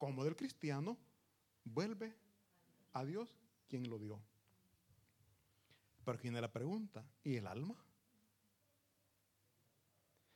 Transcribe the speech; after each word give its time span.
como 0.00 0.24
del 0.24 0.34
cristiano, 0.34 0.96
vuelve 1.62 2.16
a 2.94 3.04
Dios 3.04 3.38
quien 3.68 3.88
lo 3.90 3.98
dio. 3.98 4.18
Pero 6.06 6.18
viene 6.22 6.40
la 6.40 6.50
pregunta, 6.50 7.06
¿y 7.22 7.36
el 7.36 7.46
alma? 7.46 7.76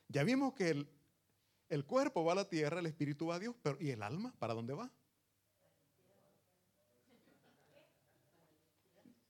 Ya 0.07 0.23
vimos 0.23 0.53
que 0.53 0.69
el, 0.69 0.87
el 1.67 1.83
cuerpo 1.83 2.23
va 2.23 2.33
a 2.33 2.35
la 2.35 2.47
tierra, 2.47 2.79
el 2.79 2.85
espíritu 2.85 3.25
va 3.25 3.35
a 3.35 3.39
Dios, 3.39 3.55
pero 3.63 3.77
¿y 3.81 3.89
el 3.89 4.03
alma? 4.03 4.35
¿Para 4.37 4.53
dónde 4.53 4.75
va? 4.75 4.91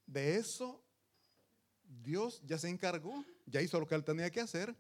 De 0.06 0.36
eso 0.36 0.84
Dios 2.04 2.42
ya 2.46 2.58
se 2.58 2.68
encargó, 2.68 3.24
ya 3.46 3.62
hizo 3.62 3.80
lo 3.80 3.88
que 3.88 3.96
él 3.96 4.04
tenía 4.04 4.30
que 4.30 4.42
hacer. 4.42 4.76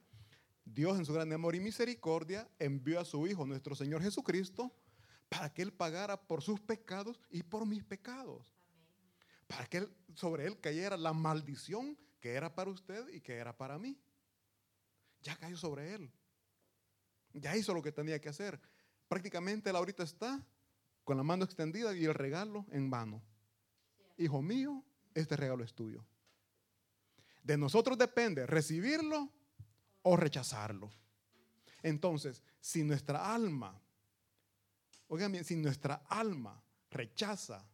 Dios 0.65 0.97
en 0.97 1.05
su 1.05 1.13
gran 1.13 1.31
amor 1.31 1.55
y 1.55 1.61
misericordia 1.61 2.45
envió 2.59 2.99
a 2.99 3.05
su 3.05 3.25
Hijo, 3.25 3.45
nuestro 3.45 3.73
Señor 3.73 4.01
Jesucristo, 4.01 4.75
para 5.29 5.53
que 5.53 5.61
Él 5.61 5.73
pagara 5.73 6.21
por 6.27 6.41
sus 6.41 6.59
pecados 6.59 7.19
y 7.29 7.43
por 7.43 7.65
mis 7.65 7.83
pecados. 7.83 8.55
Para 9.47 9.65
que 9.65 9.87
sobre 10.15 10.45
Él 10.45 10.59
cayera 10.59 10.97
la 10.97 11.13
maldición 11.13 11.97
que 12.19 12.33
era 12.33 12.53
para 12.53 12.71
usted 12.71 13.07
y 13.09 13.21
que 13.21 13.35
era 13.35 13.55
para 13.55 13.77
mí. 13.77 13.99
Ya 15.21 15.35
cayó 15.35 15.57
sobre 15.57 15.93
Él. 15.93 16.11
Ya 17.33 17.55
hizo 17.55 17.73
lo 17.73 17.81
que 17.81 17.91
tenía 17.91 18.19
que 18.19 18.29
hacer. 18.29 18.59
Prácticamente 19.07 19.69
Él 19.69 19.75
ahorita 19.75 20.03
está 20.03 20.43
con 21.03 21.17
la 21.17 21.23
mano 21.23 21.45
extendida 21.45 21.95
y 21.95 22.05
el 22.05 22.13
regalo 22.13 22.65
en 22.71 22.89
mano. 22.89 23.21
Hijo 24.17 24.41
mío, 24.41 24.83
este 25.13 25.35
regalo 25.35 25.63
es 25.63 25.73
tuyo. 25.73 26.05
De 27.43 27.57
nosotros 27.57 27.97
depende 27.97 28.47
recibirlo 28.47 29.31
o 30.01 30.17
rechazarlo. 30.17 30.89
Entonces, 31.83 32.41
si 32.59 32.83
nuestra 32.83 33.33
alma, 33.33 33.79
oigan 35.07 35.31
bien, 35.31 35.43
si 35.43 35.55
nuestra 35.55 36.05
alma 36.07 36.61
rechaza 36.89 37.65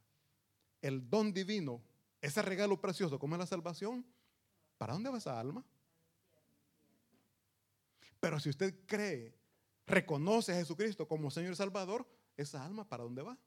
el 0.82 1.10
don 1.10 1.34
divino, 1.34 1.82
ese 2.22 2.42
regalo 2.42 2.80
precioso 2.80 3.20
como 3.20 3.36
es 3.36 3.40
la 3.40 3.46
salvación, 3.46 4.06
¿para 4.78 4.94
dónde 4.94 5.10
va 5.10 5.18
esa 5.18 5.40
alma? 5.40 5.64
Pero 8.20 8.40
si 8.40 8.50
usted 8.50 8.86
cree, 8.86 9.36
reconoce 9.88 10.52
a 10.52 10.56
Jesucristo 10.56 11.08
como 11.08 11.32
Señor 11.32 11.56
Salvador, 11.56 12.08
esa 12.38 12.64
alma, 12.64 12.88
¿para 12.88 13.04
dónde 13.04 13.24
va? 13.24 13.38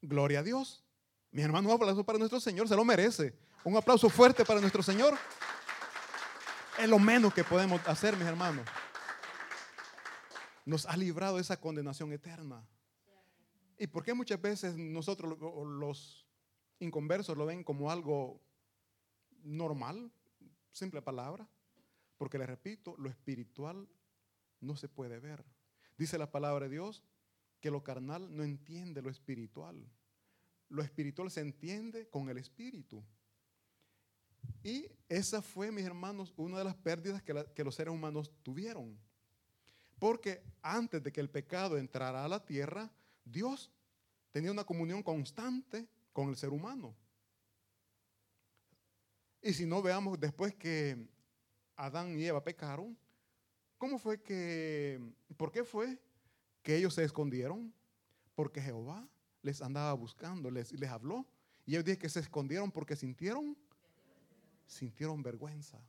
Gloria 0.00 0.40
a 0.40 0.42
Dios. 0.42 0.84
Mi 1.30 1.42
hermano, 1.42 1.68
un 1.68 1.74
aplauso 1.74 2.04
para 2.04 2.18
nuestro 2.18 2.38
Señor, 2.38 2.68
se 2.68 2.76
lo 2.76 2.84
merece. 2.84 3.34
Un 3.64 3.76
aplauso 3.76 4.08
fuerte 4.08 4.44
para 4.44 4.60
nuestro 4.60 4.82
Señor. 4.82 5.16
Es 6.78 6.88
lo 6.88 6.98
menos 6.98 7.32
que 7.32 7.42
podemos 7.42 7.80
hacer, 7.88 8.16
mis 8.16 8.26
hermanos. 8.26 8.66
Nos 10.64 10.86
ha 10.86 10.96
librado 10.96 11.36
de 11.36 11.42
esa 11.42 11.60
condenación 11.60 12.12
eterna. 12.12 12.66
¿Y 13.78 13.86
por 13.86 14.04
qué 14.04 14.14
muchas 14.14 14.40
veces 14.40 14.76
nosotros 14.76 15.38
los 15.38 16.26
inconversos 16.78 17.36
lo 17.36 17.46
ven 17.46 17.64
como 17.64 17.90
algo 17.90 18.40
normal? 19.42 20.12
Simple 20.72 21.02
palabra. 21.02 21.48
Porque 22.16 22.38
les 22.38 22.46
repito, 22.46 22.94
lo 22.98 23.10
espiritual 23.10 23.88
no 24.60 24.76
se 24.76 24.88
puede 24.88 25.18
ver. 25.18 25.44
Dice 25.98 26.18
la 26.18 26.30
palabra 26.30 26.66
de 26.66 26.74
Dios 26.74 27.04
que 27.60 27.70
lo 27.70 27.82
carnal 27.82 28.34
no 28.34 28.44
entiende 28.44 29.02
lo 29.02 29.10
espiritual 29.10 29.84
lo 30.74 30.82
espiritual 30.82 31.30
se 31.30 31.40
entiende 31.40 32.08
con 32.08 32.28
el 32.28 32.38
espíritu. 32.38 33.02
Y 34.62 34.90
esa 35.08 35.40
fue, 35.40 35.70
mis 35.70 35.84
hermanos, 35.84 36.32
una 36.36 36.58
de 36.58 36.64
las 36.64 36.74
pérdidas 36.74 37.22
que, 37.22 37.64
los 37.64 37.74
seres 37.74 37.94
humanos 37.94 38.32
tuvieron. 38.42 38.98
Porque 40.04 40.42
antes 40.60 41.02
de 41.02 41.10
que 41.10 41.22
el 41.22 41.30
pecado 41.30 41.78
entrara 41.78 42.26
a 42.26 42.28
la 42.28 42.44
tierra, 42.44 42.92
Dios 43.24 43.72
tenía 44.32 44.52
una 44.52 44.64
comunión 44.64 45.02
constante 45.02 45.88
con 46.12 46.28
el 46.28 46.36
ser 46.36 46.50
humano. 46.50 46.94
Y 49.40 49.54
si 49.54 49.64
no 49.64 49.80
veamos 49.80 50.20
después 50.20 50.54
que 50.56 51.08
Adán 51.74 52.20
y 52.20 52.26
Eva 52.26 52.44
pecaron, 52.44 52.98
¿cómo 53.78 53.98
fue 53.98 54.20
que, 54.20 55.00
por 55.38 55.50
qué 55.50 55.64
fue 55.64 55.98
que 56.62 56.76
ellos 56.76 56.92
se 56.92 57.04
escondieron? 57.04 57.72
Porque 58.34 58.60
Jehová 58.60 59.08
les 59.40 59.62
andaba 59.62 59.94
buscando, 59.94 60.50
les, 60.50 60.70
les 60.72 60.90
habló. 60.90 61.24
Y 61.64 61.72
ellos 61.72 61.86
dije 61.86 61.96
que 61.96 62.10
se 62.10 62.20
escondieron 62.20 62.70
porque 62.70 62.94
sintieron, 62.94 63.56
sintieron 64.66 65.22
vergüenza. 65.22 65.80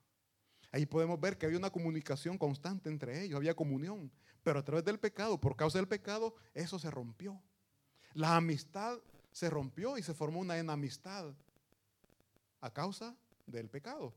Ahí 0.76 0.86
podemos 0.86 1.18
ver 1.22 1.38
que 1.38 1.46
había 1.46 1.58
una 1.58 1.70
comunicación 1.70 2.38
constante 2.38 2.90
entre 2.90 3.24
ellos, 3.24 3.38
había 3.38 3.56
comunión. 3.56 4.12
Pero 4.44 4.60
a 4.60 4.66
través 4.66 4.84
del 4.84 5.00
pecado, 5.00 5.40
por 5.40 5.56
causa 5.56 5.78
del 5.78 5.88
pecado, 5.88 6.36
eso 6.54 6.78
se 6.78 6.92
rompió. 6.92 7.42
La 8.14 8.36
amistad 8.36 8.98
se 9.32 9.50
rompió 9.50 9.98
y 9.98 10.04
se 10.04 10.14
formó 10.14 10.42
una 10.42 10.58
enamistad 10.58 11.34
a 12.60 12.70
causa 12.74 13.16
del 13.46 13.70
pecado. 13.70 14.14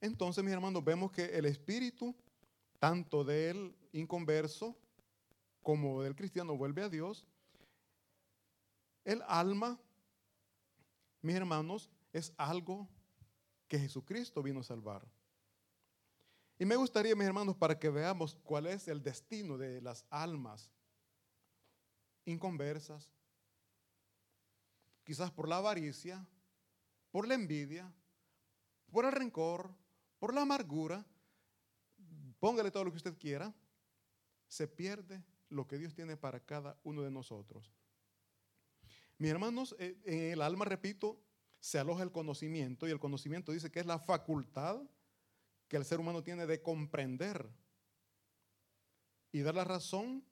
Entonces, 0.00 0.42
mis 0.42 0.52
hermanos, 0.52 0.82
vemos 0.82 1.12
que 1.12 1.26
el 1.26 1.44
espíritu, 1.44 2.12
tanto 2.80 3.22
del 3.22 3.76
inconverso 3.92 4.76
como 5.62 6.02
del 6.02 6.16
cristiano, 6.16 6.56
vuelve 6.56 6.82
a 6.82 6.88
Dios 6.88 7.28
el 9.04 9.22
alma, 9.28 9.78
mis 11.22 11.36
hermanos, 11.36 11.92
es 12.12 12.32
algo 12.36 12.88
que 13.68 13.78
Jesucristo 13.78 14.42
vino 14.42 14.60
a 14.60 14.64
salvar. 14.64 15.06
Y 16.58 16.64
me 16.64 16.76
gustaría, 16.76 17.14
mis 17.14 17.26
hermanos, 17.26 17.56
para 17.56 17.78
que 17.78 17.90
veamos 17.90 18.36
cuál 18.42 18.66
es 18.66 18.88
el 18.88 19.02
destino 19.02 19.58
de 19.58 19.80
las 19.82 20.06
almas 20.08 20.70
inconversas, 22.24 23.10
quizás 25.04 25.30
por 25.30 25.48
la 25.48 25.58
avaricia, 25.58 26.26
por 27.10 27.28
la 27.28 27.34
envidia, 27.34 27.92
por 28.90 29.04
el 29.04 29.12
rencor, 29.12 29.74
por 30.18 30.34
la 30.34 30.42
amargura, 30.42 31.04
póngale 32.40 32.70
todo 32.70 32.84
lo 32.84 32.90
que 32.90 32.96
usted 32.96 33.18
quiera, 33.18 33.54
se 34.48 34.66
pierde 34.66 35.22
lo 35.48 35.66
que 35.66 35.78
Dios 35.78 35.94
tiene 35.94 36.16
para 36.16 36.40
cada 36.40 36.78
uno 36.82 37.02
de 37.02 37.10
nosotros. 37.10 37.70
Mis 39.18 39.30
hermanos, 39.30 39.74
eh, 39.78 39.98
en 40.04 40.32
el 40.32 40.42
alma, 40.42 40.64
repito, 40.64 41.20
se 41.66 41.80
aloja 41.80 42.04
el 42.04 42.12
conocimiento 42.12 42.86
y 42.86 42.92
el 42.92 43.00
conocimiento 43.00 43.50
dice 43.50 43.72
que 43.72 43.80
es 43.80 43.86
la 43.86 43.98
facultad 43.98 44.80
que 45.66 45.76
el 45.76 45.84
ser 45.84 45.98
humano 45.98 46.22
tiene 46.22 46.46
de 46.46 46.62
comprender 46.62 47.44
y 49.32 49.40
dar 49.40 49.56
la 49.56 49.64
razón 49.64 50.24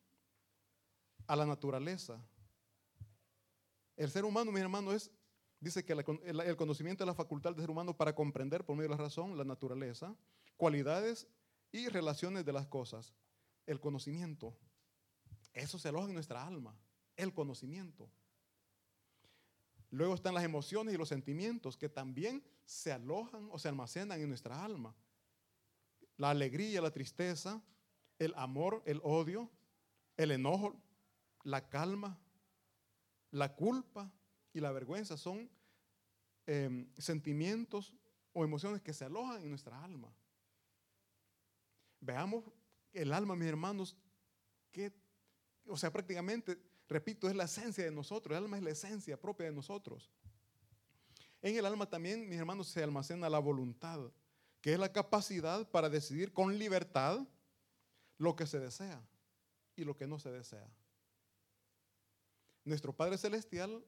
a 1.27 1.35
la 1.35 1.45
naturaleza. 1.45 2.25
El 3.97 4.13
ser 4.13 4.25
humano, 4.25 4.53
mis 4.53 4.63
hermanos, 4.63 4.95
es, 4.95 5.11
dice 5.59 5.85
que 5.85 5.95
el 5.95 6.57
conocimiento 6.57 7.03
es 7.03 7.09
la 7.09 7.15
facultad 7.15 7.51
del 7.51 7.63
ser 7.63 7.71
humano 7.71 7.97
para 7.97 8.15
comprender 8.15 8.65
por 8.65 8.77
medio 8.77 8.91
de 8.91 8.97
la 8.97 9.03
razón 9.03 9.37
la 9.37 9.43
naturaleza, 9.43 10.15
cualidades 10.57 11.27
y 11.73 11.89
relaciones 11.89 12.45
de 12.45 12.53
las 12.53 12.69
cosas. 12.69 13.13
El 13.67 13.81
conocimiento. 13.81 14.57
Eso 15.53 15.81
se 15.81 15.89
aloja 15.89 16.07
en 16.07 16.15
nuestra 16.15 16.47
alma, 16.47 16.79
el 17.17 17.35
conocimiento. 17.35 18.09
Luego 19.95 20.15
están 20.15 20.35
las 20.35 20.43
emociones 20.43 20.93
y 20.93 20.99
los 20.99 21.09
sentimientos 21.09 21.77
que 21.77 21.89
también 21.89 22.43
se 22.65 22.91
alojan 22.91 23.49
o 23.53 23.61
se 23.61 23.69
almacenan 23.69 24.21
en 24.21 24.29
nuestra 24.29 24.65
alma. 24.65 24.93
La 26.17 26.31
alegría, 26.31 26.81
la 26.81 26.91
tristeza, 26.91 27.63
el 28.19 28.35
amor, 28.35 28.83
el 28.87 29.01
odio, 29.05 29.49
el 30.17 30.33
enojo, 30.33 30.75
la 31.45 31.69
calma, 31.69 32.19
la 33.31 33.55
culpa 33.55 34.13
y 34.53 34.59
la 34.59 34.73
vergüenza 34.73 35.17
son 35.17 35.49
em, 36.47 36.91
sentimientos 36.99 37.95
o 38.33 38.43
emociones 38.43 38.83
que 38.83 38.93
se 38.93 39.05
alojan 39.05 39.43
en 39.43 39.49
nuestra 39.49 39.81
alma. 39.81 40.13
Veamos 42.01 42.45
el 42.93 43.13
alma, 43.13 43.37
mis 43.37 43.47
hermanos, 43.47 43.97
que, 44.73 44.93
o 45.69 45.77
sea, 45.77 45.93
prácticamente 45.93 46.59
Repito, 46.89 47.29
es 47.29 47.37
la 47.37 47.45
esencia 47.45 47.85
de 47.85 47.91
nosotros. 47.91 48.37
El 48.37 48.45
alma 48.45 48.59
es 48.59 48.63
la 48.63 48.71
esencia 48.71 49.21
propia 49.21 49.47
de 49.47 49.53
nosotros. 49.53 50.11
En 51.41 51.57
el 51.57 51.67
alma 51.67 51.89
también, 51.89 52.29
mis 52.29 52.39
hermanos, 52.39 52.69
se 52.69 52.83
almacena 52.83 53.29
la 53.29 53.39
voluntad, 53.39 54.11
que 54.61 54.73
es 54.73 54.79
la 54.79 54.93
capacidad 54.93 55.71
para 55.71 55.89
decidir 55.89 56.33
con 56.33 56.59
libertad 56.59 57.27
lo 58.19 58.37
que 58.37 58.47
se 58.47 58.59
desea 58.59 59.03
y 59.77 59.85
lo 59.85 59.97
que 59.97 60.07
no 60.07 60.19
se 60.19 60.31
desea. 60.31 60.67
Nuestro 62.65 62.95
Padre 62.95 63.19
Celestial 63.19 63.85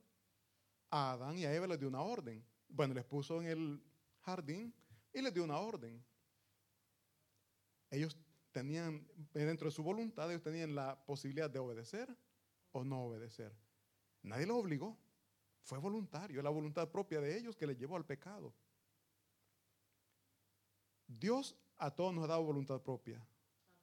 a 0.91 1.13
Adán 1.13 1.39
y 1.39 1.45
a 1.45 1.55
Eva 1.55 1.67
les 1.67 1.79
dio 1.79 1.89
una 1.89 2.03
orden. 2.03 2.45
Bueno, 2.69 2.95
les 2.95 3.05
puso 3.05 3.41
en 3.41 3.49
el 3.49 3.83
jardín 4.21 4.75
y 5.13 5.23
les 5.23 5.33
dio 5.33 5.45
una 5.45 5.59
orden. 5.59 6.05
Ellos 7.91 8.17
tenían, 8.53 9.07
dentro 9.33 9.69
de 9.69 9.75
su 9.75 9.83
voluntad, 9.83 10.31
ellos 10.31 10.43
tenían 10.43 10.75
la 10.75 11.03
posibilidad 11.07 11.49
de 11.49 11.59
obedecer 11.59 12.15
o 12.77 12.85
no 12.85 13.05
obedecer. 13.05 13.53
Nadie 14.23 14.47
los 14.47 14.59
obligó. 14.59 14.97
Fue 15.63 15.79
voluntario, 15.79 16.43
la 16.43 16.51
voluntad 16.51 16.89
propia 16.89 17.21
de 17.21 17.37
ellos 17.37 17.57
que 17.57 17.67
les 17.67 17.77
llevó 17.77 17.97
al 17.97 18.05
pecado. 18.05 18.53
Dios 21.09 21.57
a 21.79 21.91
todos 21.91 22.15
nos 22.15 22.25
ha 22.25 22.29
dado 22.29 22.45
voluntad 22.45 22.81
propia. 22.81 23.21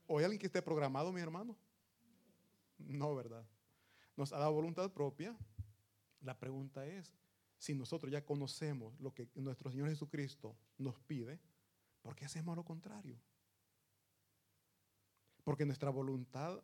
¿O 0.07 0.17
hay 0.17 0.25
alguien 0.25 0.39
que 0.39 0.47
esté 0.47 0.61
programado, 0.61 1.11
mi 1.11 1.19
hermano? 1.19 1.57
No, 2.77 3.15
¿verdad? 3.15 3.45
Nos 4.15 4.31
ha 4.31 4.37
dado 4.37 4.53
voluntad 4.53 4.91
propia. 4.91 5.35
La 6.21 6.37
pregunta 6.39 6.85
es, 6.85 7.13
si 7.57 7.73
nosotros 7.73 8.11
ya 8.11 8.23
conocemos 8.23 8.97
lo 8.99 9.13
que 9.13 9.27
nuestro 9.35 9.71
Señor 9.71 9.89
Jesucristo 9.89 10.55
nos 10.77 10.99
pide, 11.01 11.39
¿por 12.01 12.15
qué 12.15 12.25
hacemos 12.25 12.55
lo 12.55 12.63
contrario? 12.63 13.17
Porque 15.43 15.65
nuestra 15.65 15.89
voluntad, 15.89 16.61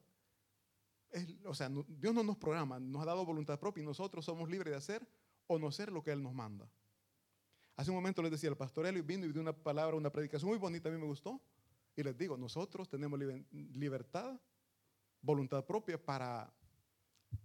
o 1.46 1.54
sea, 1.54 1.70
Dios 1.88 2.14
no 2.14 2.24
nos 2.24 2.38
programa, 2.38 2.80
nos 2.80 3.02
ha 3.02 3.06
dado 3.06 3.26
voluntad 3.26 3.60
propia 3.60 3.84
y 3.84 3.86
nosotros 3.86 4.26
somos 4.26 4.50
libres 4.50 4.72
de 4.72 4.78
hacer 4.78 5.08
o 5.48 5.58
no 5.58 5.68
hacer 5.68 5.92
lo 5.92 6.04
que 6.04 6.12
Él 6.12 6.22
nos 6.22 6.34
manda. 6.34 6.70
Hace 7.76 7.92
un 7.92 7.96
momento 7.96 8.22
les 8.22 8.32
decía, 8.32 8.50
el 8.50 8.58
pastor 8.58 8.86
Elio 8.86 9.04
vino 9.04 9.26
y 9.26 9.32
dio 9.32 9.42
una 9.42 9.54
palabra, 9.54 9.96
una 9.96 10.12
predicación 10.12 10.50
muy 10.50 10.60
bonita, 10.60 10.90
a 10.90 10.92
mí 10.92 10.98
me 10.98 11.06
gustó. 11.06 11.42
Y 11.96 12.04
les 12.04 12.18
digo, 12.18 12.38
nosotros 12.38 12.90
tenemos 12.90 13.20
libertad, 13.52 14.40
voluntad 15.22 15.66
propia 15.66 16.02
para 16.04 16.54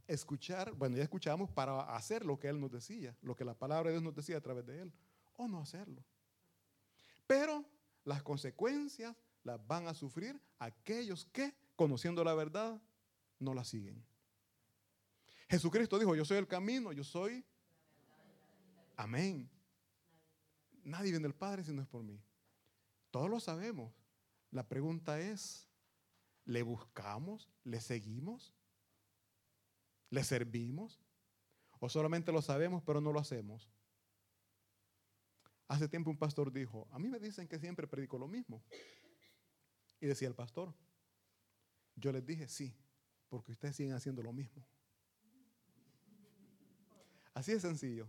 escuchar, 0.07 0.73
bueno, 0.73 0.97
ya 0.97 1.03
escuchamos 1.03 1.51
para 1.51 1.95
hacer 1.95 2.25
lo 2.25 2.39
que 2.39 2.49
Él 2.49 2.61
nos 2.61 2.71
decía, 2.71 3.17
lo 3.23 3.37
que 3.37 3.45
la 3.45 3.55
palabra 3.55 3.91
de 3.91 3.95
Dios 3.95 4.03
nos 4.03 4.15
decía 4.15 4.37
a 4.37 4.41
través 4.41 4.67
de 4.67 4.83
Él, 4.83 4.93
o 5.37 5.49
no 5.49 5.61
hacerlo. 5.61 6.05
Pero 7.27 7.65
las 8.05 8.23
consecuencias 8.23 9.17
las 9.43 9.65
van 9.67 9.89
a 9.89 9.95
sufrir 9.95 10.41
aquellos 10.59 11.27
que, 11.27 11.55
conociendo 11.77 12.23
la 12.25 12.35
verdad, 12.35 12.81
no 13.45 13.55
la 13.55 13.65
siguen. 13.65 14.05
Jesucristo 15.49 15.99
dijo, 15.99 16.17
yo 16.17 16.25
soy 16.25 16.39
el 16.39 16.49
camino, 16.49 16.93
yo 16.93 17.05
soy... 17.05 17.45
Amén. 18.97 19.51
Nadie 20.85 21.11
viene 21.11 21.25
del 21.25 21.35
Padre 21.35 21.65
si 21.65 21.73
no 21.73 21.83
es 21.83 21.89
por 21.89 22.03
mí. 22.03 22.21
Todos 23.11 23.31
lo 23.31 23.41
sabemos. 23.41 23.93
La 24.51 24.67
pregunta 24.69 25.21
es, 25.21 25.69
¿le 26.45 26.63
buscamos? 26.63 27.49
¿Le 27.65 27.81
seguimos? 27.81 28.55
¿Le 30.11 30.23
servimos? 30.25 31.01
¿O 31.81 31.89
solamente 31.89 32.33
lo 32.33 32.43
sabemos 32.43 32.83
pero 32.85 33.01
no 33.01 33.13
lo 33.13 33.21
hacemos? 33.21 33.69
Hace 35.69 35.89
tiempo 35.89 36.11
un 36.11 36.19
pastor 36.19 36.53
dijo, 36.53 36.87
a 36.91 36.99
mí 36.99 37.09
me 37.09 37.19
dicen 37.19 37.49
que 37.49 37.59
siempre 37.59 37.89
predico 37.89 38.19
lo 38.19 38.29
mismo. 38.29 38.63
Y 40.01 40.07
decía 40.07 40.29
el 40.29 40.35
pastor, 40.35 40.75
yo 41.97 42.13
les 42.13 42.25
dije, 42.25 42.49
sí, 42.49 42.77
porque 43.29 43.53
ustedes 43.53 43.77
siguen 43.77 43.95
haciendo 43.95 44.23
lo 44.23 44.33
mismo. 44.33 44.65
Así 47.33 47.53
de 47.53 47.61
sencillo. 47.61 48.09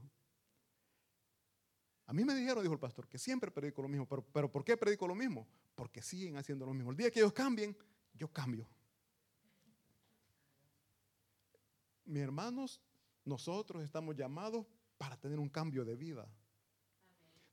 A 2.06 2.14
mí 2.14 2.24
me 2.24 2.36
dijeron, 2.36 2.62
dijo 2.62 2.74
el 2.74 2.80
pastor, 2.80 3.08
que 3.08 3.18
siempre 3.18 3.50
predico 3.50 3.82
lo 3.82 3.88
mismo. 3.88 4.08
Pero, 4.08 4.24
pero 4.24 4.52
¿por 4.52 4.64
qué 4.64 4.78
predico 4.78 5.08
lo 5.08 5.16
mismo? 5.16 5.48
Porque 5.74 6.02
siguen 6.02 6.38
haciendo 6.38 6.66
lo 6.66 6.74
mismo. 6.74 6.92
El 6.92 6.98
día 6.98 7.10
que 7.10 7.20
ellos 7.20 7.34
cambien, 7.34 7.76
yo 8.14 8.28
cambio. 8.28 8.70
mis 12.06 12.22
hermanos, 12.22 12.82
nosotros 13.24 13.84
estamos 13.84 14.16
llamados 14.16 14.66
para 14.98 15.18
tener 15.18 15.40
un 15.40 15.50
cambio 15.50 15.84
de 15.84 15.96
vida. 15.96 16.28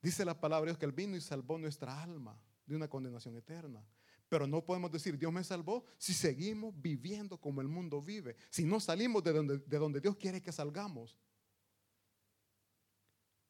Dice 0.03 0.25
la 0.25 0.39
palabra 0.39 0.67
de 0.67 0.73
Dios 0.73 0.79
que 0.79 0.87
Él 0.87 0.93
vino 0.93 1.17
y 1.17 1.21
salvó 1.21 1.59
nuestra 1.59 2.03
alma 2.03 2.39
de 2.67 2.77
una 2.77 2.89
condenación 2.89 3.37
eterna. 3.37 3.85
Pero 4.33 4.47
no 4.47 4.65
podemos 4.65 4.91
decir, 4.91 5.19
Dios 5.19 5.31
me 5.31 5.45
salvó 5.45 5.85
si 5.99 6.15
seguimos 6.15 6.73
viviendo 6.81 7.39
como 7.39 7.61
el 7.61 7.69
mundo 7.69 8.01
vive, 8.01 8.35
si 8.49 8.65
no 8.65 8.81
salimos 8.81 9.23
de 9.23 9.31
donde, 9.31 9.59
de 9.59 9.77
donde 9.77 10.01
Dios 10.01 10.17
quiere 10.17 10.41
que 10.41 10.51
salgamos. 10.51 11.19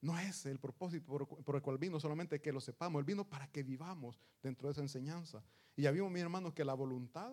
No 0.00 0.18
es 0.18 0.44
el 0.44 0.58
propósito 0.58 1.06
por, 1.44 1.54
el 1.54 1.62
cual 1.62 1.78
vino, 1.78 2.00
solamente 2.00 2.40
que 2.40 2.50
lo 2.50 2.60
sepamos. 2.60 2.98
Él 2.98 3.04
vino 3.04 3.24
para 3.24 3.46
que 3.46 3.62
vivamos 3.62 4.20
dentro 4.42 4.66
de 4.66 4.72
esa 4.72 4.80
enseñanza. 4.80 5.44
Y 5.76 5.82
ya 5.82 5.92
vimos, 5.92 6.10
mis 6.10 6.20
hermanos, 6.20 6.52
que 6.52 6.64
la 6.64 6.74
voluntad 6.74 7.32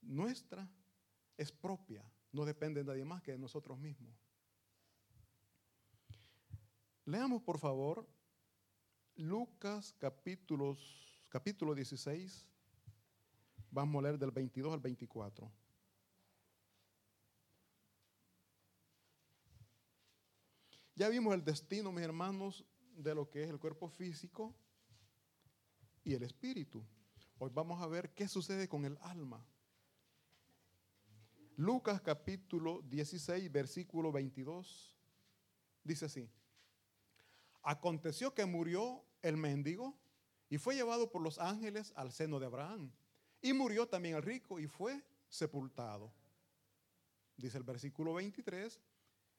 nuestra 0.00 0.66
es 1.36 1.52
propia, 1.52 2.02
no 2.32 2.46
depende 2.46 2.80
de 2.80 2.86
nadie 2.86 3.04
más 3.04 3.20
que 3.20 3.32
de 3.32 3.38
nosotros 3.38 3.78
mismos. 3.78 4.16
Leamos 7.04 7.42
por 7.42 7.58
favor 7.58 8.08
Lucas 9.16 9.94
capítulos, 9.98 11.13
capítulo 11.34 11.74
16, 11.74 12.46
vamos 13.68 13.98
a 13.98 14.02
leer 14.04 14.20
del 14.20 14.30
22 14.30 14.72
al 14.72 14.78
24. 14.78 15.50
Ya 20.94 21.08
vimos 21.08 21.34
el 21.34 21.44
destino, 21.44 21.90
mis 21.90 22.04
hermanos, 22.04 22.64
de 22.94 23.16
lo 23.16 23.28
que 23.28 23.42
es 23.42 23.50
el 23.50 23.58
cuerpo 23.58 23.88
físico 23.88 24.54
y 26.04 26.14
el 26.14 26.22
espíritu. 26.22 26.86
Hoy 27.38 27.50
vamos 27.52 27.82
a 27.82 27.88
ver 27.88 28.14
qué 28.14 28.28
sucede 28.28 28.68
con 28.68 28.84
el 28.84 28.96
alma. 29.00 29.44
Lucas 31.56 32.00
capítulo 32.00 32.80
16, 32.82 33.50
versículo 33.50 34.12
22, 34.12 34.96
dice 35.82 36.04
así. 36.04 36.30
Aconteció 37.64 38.32
que 38.32 38.46
murió 38.46 39.04
el 39.20 39.36
mendigo 39.36 39.98
y 40.54 40.58
fue 40.58 40.76
llevado 40.76 41.10
por 41.10 41.20
los 41.20 41.40
ángeles 41.40 41.92
al 41.96 42.12
seno 42.12 42.38
de 42.38 42.46
Abraham. 42.46 42.92
Y 43.42 43.52
murió 43.52 43.88
también 43.88 44.14
el 44.14 44.22
rico 44.22 44.60
y 44.60 44.68
fue 44.68 45.02
sepultado. 45.28 46.12
Dice 47.36 47.58
el 47.58 47.64
versículo 47.64 48.14
23. 48.14 48.78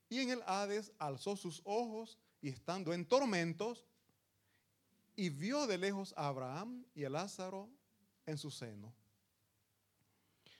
Y 0.09 0.19
en 0.19 0.31
el 0.31 0.43
Hades 0.45 0.91
alzó 0.99 1.37
sus 1.37 1.61
ojos 1.63 2.19
y 2.41 2.49
estando 2.49 2.93
en 2.93 3.05
tormentos, 3.05 3.85
y 5.15 5.29
vio 5.29 5.67
de 5.67 5.77
lejos 5.77 6.13
a 6.17 6.27
Abraham 6.27 6.85
y 6.93 7.05
a 7.05 7.09
Lázaro 7.09 7.69
en 8.25 8.37
su 8.37 8.51
seno. 8.51 8.93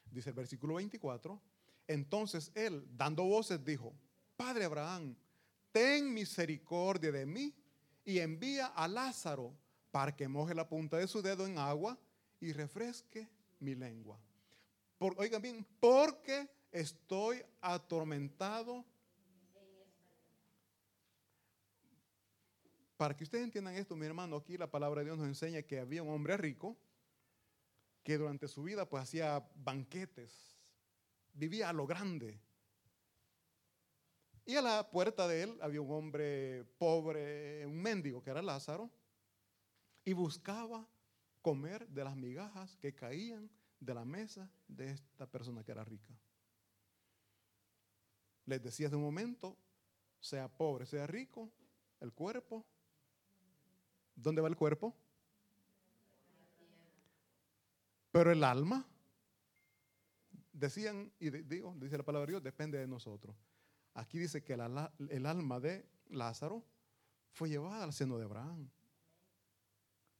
Dice 0.10 0.30
el 0.30 0.36
versículo 0.36 0.76
24. 0.76 1.38
Entonces 1.86 2.50
él, 2.56 2.88
dando 2.96 3.26
voces, 3.26 3.62
dijo, 3.62 3.94
Padre 4.38 4.64
Abraham, 4.64 5.18
ten 5.74 6.14
misericordia 6.14 7.12
de 7.12 7.26
mí 7.26 7.54
y 8.06 8.20
envía 8.20 8.68
a 8.68 8.88
Lázaro 8.88 9.65
para 9.96 10.14
que 10.14 10.28
moje 10.28 10.54
la 10.54 10.68
punta 10.68 10.98
de 10.98 11.08
su 11.08 11.22
dedo 11.22 11.48
en 11.48 11.58
agua 11.58 11.98
y 12.42 12.52
refresque 12.52 13.30
mi 13.62 13.76
lengua. 13.76 14.20
oigan 15.00 15.42
bien, 15.42 15.66
porque 15.80 16.50
estoy 16.70 17.42
atormentado. 17.62 18.84
Para 22.98 23.16
que 23.16 23.24
ustedes 23.24 23.46
entiendan 23.46 23.76
esto, 23.76 23.96
mi 23.96 24.06
hermano, 24.06 24.36
aquí 24.36 24.58
la 24.58 24.70
palabra 24.70 25.00
de 25.00 25.06
Dios 25.06 25.18
nos 25.18 25.28
enseña 25.28 25.62
que 25.62 25.80
había 25.80 26.04
un 26.04 26.10
hombre 26.10 26.36
rico 26.36 26.76
que 28.04 28.18
durante 28.18 28.50
su 28.50 28.64
vida 28.64 28.90
pues 28.90 29.04
hacía 29.04 29.50
banquetes, 29.56 30.60
vivía 31.36 31.70
a 31.70 31.74
lo 31.74 31.88
grande. 31.88 32.38
Y 34.46 34.58
a 34.58 34.62
la 34.62 34.92
puerta 34.92 35.26
de 35.26 35.44
él 35.44 35.58
había 35.62 35.80
un 35.80 35.92
hombre 35.94 36.66
pobre, 36.78 37.66
un 37.66 37.82
mendigo 37.82 38.22
que 38.22 38.32
era 38.32 38.42
Lázaro, 38.42 38.92
y 40.06 40.14
buscaba 40.14 40.88
comer 41.42 41.88
de 41.90 42.04
las 42.04 42.16
migajas 42.16 42.78
que 42.78 42.94
caían 42.94 43.50
de 43.80 43.94
la 43.94 44.06
mesa 44.06 44.50
de 44.68 44.92
esta 44.92 45.28
persona 45.28 45.64
que 45.64 45.72
era 45.72 45.84
rica. 45.84 46.16
Les 48.46 48.62
decía 48.62 48.88
hace 48.88 48.96
un 48.96 49.02
momento, 49.02 49.58
sea 50.20 50.48
pobre, 50.48 50.86
sea 50.86 51.08
rico, 51.08 51.52
el 52.00 52.14
cuerpo. 52.14 52.64
¿Dónde 54.16 54.42
va 54.42 54.48
el 54.48 54.56
cuerpo? 54.56 54.96
Pero 58.12 58.32
el 58.32 58.44
alma, 58.44 58.86
decían, 60.54 61.12
y 61.20 61.32
digo, 61.32 61.76
dice 61.78 61.98
la 61.98 62.06
palabra 62.06 62.28
de 62.28 62.32
Dios, 62.34 62.44
depende 62.44 62.78
de 62.78 62.88
nosotros. 62.88 63.36
Aquí 63.96 64.20
dice 64.20 64.44
que 64.44 64.54
el 64.54 65.26
alma 65.26 65.60
de 65.60 65.86
Lázaro 66.10 66.64
fue 67.32 67.50
llevada 67.50 67.84
al 67.84 67.92
seno 67.92 68.18
de 68.18 68.26
Abraham. 68.26 68.70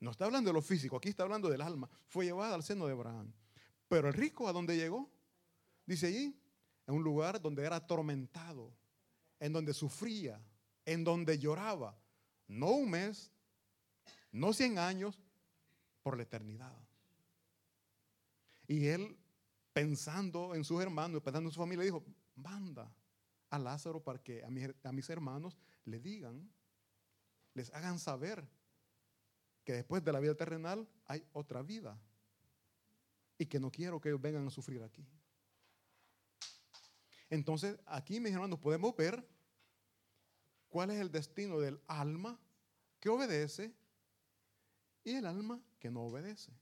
No 0.06 0.12
está 0.12 0.26
hablando 0.26 0.52
de 0.52 0.54
lo 0.54 0.62
físico, 0.62 0.98
aquí 0.98 1.10
está 1.10 1.24
hablando 1.24 1.50
del 1.50 1.64
alma. 1.64 1.90
Fue 2.06 2.26
llevada 2.26 2.54
al 2.54 2.62
seno 2.62 2.86
de 2.86 2.92
Abraham. 2.92 3.34
Pero 3.88 4.08
el 4.08 4.14
rico, 4.14 4.48
¿a 4.48 4.54
dónde 4.54 4.78
llegó? 4.78 5.10
Dice 5.84 6.06
allí, 6.06 6.40
en 6.86 6.94
un 6.94 7.04
lugar 7.04 7.42
donde 7.42 7.66
era 7.66 7.78
atormentado, 7.78 8.72
en 9.40 9.52
donde 9.52 9.74
sufría, 9.74 10.40
en 10.86 11.04
donde 11.04 11.40
lloraba. 11.40 11.98
No 12.48 12.70
un 12.74 12.92
mes, 12.92 13.32
no 14.32 14.54
cien 14.54 14.78
años, 14.78 15.20
por 16.04 16.18
la 16.18 16.22
eternidad. 16.22 16.78
Y 18.68 18.86
él, 18.86 19.18
pensando 19.74 20.54
en 20.54 20.64
sus 20.64 20.84
hermanos, 20.84 21.24
pensando 21.24 21.50
en 21.50 21.54
su 21.54 21.60
familia, 21.60 21.84
dijo, 21.84 22.06
manda 22.36 22.96
a 23.50 23.58
Lázaro 23.58 24.04
para 24.04 24.22
que 24.22 24.44
a, 24.44 24.88
a 24.88 24.92
mis 24.92 25.10
hermanos 25.10 25.58
le 25.84 26.00
digan, 26.00 26.48
les 27.56 27.74
hagan 27.74 27.98
saber 27.98 28.48
que 29.66 29.74
después 29.74 30.04
de 30.04 30.14
la 30.14 30.20
vida 30.20 30.36
terrenal 30.36 30.88
hay 31.06 31.26
otra 31.34 31.62
vida 31.62 32.00
y 33.38 33.48
que 33.48 33.60
no 33.60 33.72
quiero 33.72 34.00
que 34.00 34.10
ellos 34.10 34.22
vengan 34.22 34.48
a 34.48 34.52
sufrir 34.52 34.82
aquí. 34.84 35.06
Entonces, 37.30 37.78
aquí, 37.88 38.20
mis 38.20 38.32
hermanos, 38.32 38.60
podemos 38.60 38.96
ver 38.96 39.28
cuál 40.70 40.92
es 40.92 41.02
el 41.02 41.12
destino 41.12 41.60
del 41.60 41.82
alma 41.88 42.40
que 43.00 43.10
obedece 43.10 43.74
y 45.04 45.16
el 45.16 45.26
alma 45.26 45.60
que 45.80 45.90
no 45.90 46.04
obedece. 46.04 46.54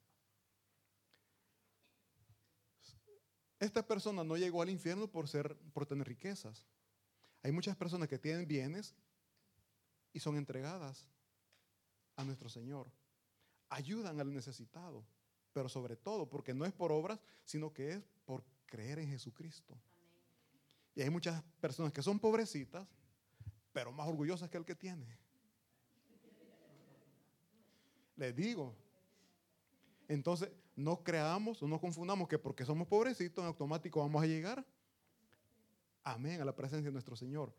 esta 3.60 3.86
persona 3.86 4.26
no 4.26 4.36
llegó 4.36 4.62
al 4.62 4.70
infierno 4.70 5.08
por, 5.08 5.30
ser, 5.30 5.58
por 5.74 5.86
tener 5.86 6.06
riquezas. 6.06 6.68
Hay 7.42 7.52
muchas 7.52 7.78
personas 7.78 8.10
que 8.10 8.20
tienen 8.20 8.46
bienes 8.46 8.94
y 10.12 10.20
son 10.20 10.36
entregadas 10.36 11.08
a 12.16 12.24
nuestro 12.24 12.50
Señor. 12.50 12.88
Ayudan 13.70 14.20
al 14.20 14.34
necesitado, 14.34 15.04
pero 15.52 15.70
sobre 15.70 15.96
todo 15.96 16.30
porque 16.30 16.54
no 16.54 16.66
es 16.66 16.74
por 16.74 16.92
obras, 16.92 17.20
sino 17.46 17.74
que 17.74 17.94
es 17.94 18.04
por 18.26 18.44
creer 18.66 19.00
en 19.00 19.10
Jesucristo. 19.10 19.78
Y 20.96 21.02
hay 21.02 21.10
muchas 21.10 21.44
personas 21.60 21.92
que 21.92 22.04
son 22.04 22.20
pobrecitas, 22.20 22.88
pero 23.72 23.92
más 23.92 24.08
orgullosas 24.08 24.50
que 24.50 24.58
el 24.58 24.66
que 24.66 24.76
tiene. 24.76 25.06
Les 28.16 28.36
digo. 28.36 28.76
Entonces, 30.08 30.52
no 30.76 31.04
creamos 31.04 31.62
o 31.64 31.68
no 31.68 31.80
confundamos 31.80 32.28
que 32.28 32.38
porque 32.38 32.66
somos 32.66 32.88
pobrecitos 32.88 33.42
en 33.42 33.48
automático 33.48 34.00
vamos 34.00 34.22
a 34.22 34.28
llegar. 34.28 34.66
Amén, 36.04 36.42
a 36.42 36.46
la 36.46 36.56
presencia 36.56 36.90
de 36.90 36.94
nuestro 36.94 37.16
Señor. 37.16 37.54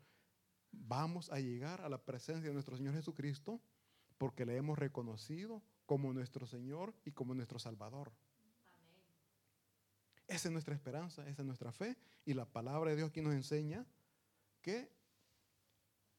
Vamos 0.71 1.31
a 1.31 1.39
llegar 1.39 1.81
a 1.81 1.89
la 1.89 1.97
presencia 1.97 2.47
de 2.47 2.53
nuestro 2.53 2.77
Señor 2.77 2.93
Jesucristo 2.93 3.59
porque 4.17 4.45
le 4.45 4.57
hemos 4.57 4.77
reconocido 4.77 5.61
como 5.85 6.13
nuestro 6.13 6.47
Señor 6.47 6.93
y 7.05 7.11
como 7.11 7.33
nuestro 7.33 7.59
Salvador. 7.59 8.11
Esa 10.27 10.47
es 10.47 10.51
nuestra 10.51 10.73
esperanza, 10.73 11.27
esa 11.27 11.41
es 11.41 11.45
nuestra 11.45 11.71
fe. 11.71 11.97
Y 12.25 12.33
la 12.33 12.45
palabra 12.45 12.89
de 12.89 12.97
Dios 12.97 13.09
aquí 13.09 13.21
nos 13.21 13.33
enseña 13.33 13.85
que 14.61 14.91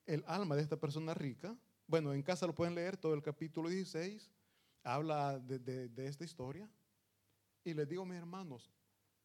el 0.06 0.22
alma 0.28 0.54
de 0.54 0.62
esta 0.62 0.76
persona 0.76 1.14
rica, 1.14 1.56
bueno, 1.88 2.14
en 2.14 2.22
casa 2.22 2.46
lo 2.46 2.54
pueden 2.54 2.74
leer, 2.76 2.96
todo 2.96 3.14
el 3.14 3.22
capítulo 3.22 3.68
16 3.68 4.30
habla 4.84 5.38
de, 5.40 5.90
esta 6.06 6.24
historia. 6.24 6.70
Y 7.64 7.74
les 7.74 7.88
digo, 7.88 8.04
mis 8.04 8.16
hermanos, 8.16 8.70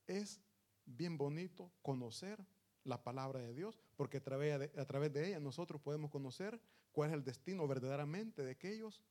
es 0.07 0.41
bien 0.85 1.17
bonito 1.17 1.71
conocer 1.83 2.43
la 2.83 3.03
palabra 3.03 3.39
de 3.39 3.53
Dios, 3.53 3.79
porque 3.95 4.17
a 4.17 4.23
través 4.23 4.59
de, 4.59 4.81
a 4.81 4.85
través 4.85 5.13
de 5.13 5.27
ella 5.27 5.39
nosotros 5.39 5.81
podemos 5.81 6.09
conocer 6.09 6.59
cuál 6.91 7.09
es 7.09 7.15
el 7.15 7.23
destino 7.23 7.67
verdaderamente 7.67 8.43
de 8.43 8.51
aquellos 8.51 9.01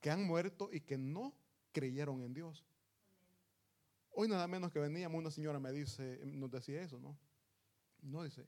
que 0.00 0.10
han 0.10 0.24
muerto 0.24 0.70
y 0.72 0.80
que 0.80 0.98
no 0.98 1.34
creyeron 1.72 2.22
en 2.22 2.34
Dios. 2.34 2.64
Hoy 4.10 4.28
nada 4.28 4.46
menos 4.46 4.70
que 4.70 4.78
veníamos, 4.78 5.18
una 5.18 5.30
señora 5.30 5.58
me 5.58 5.72
dice, 5.72 6.20
nos 6.24 6.50
decía 6.50 6.82
eso, 6.82 6.98
¿no? 6.98 7.16
No 8.02 8.22
dice, 8.24 8.46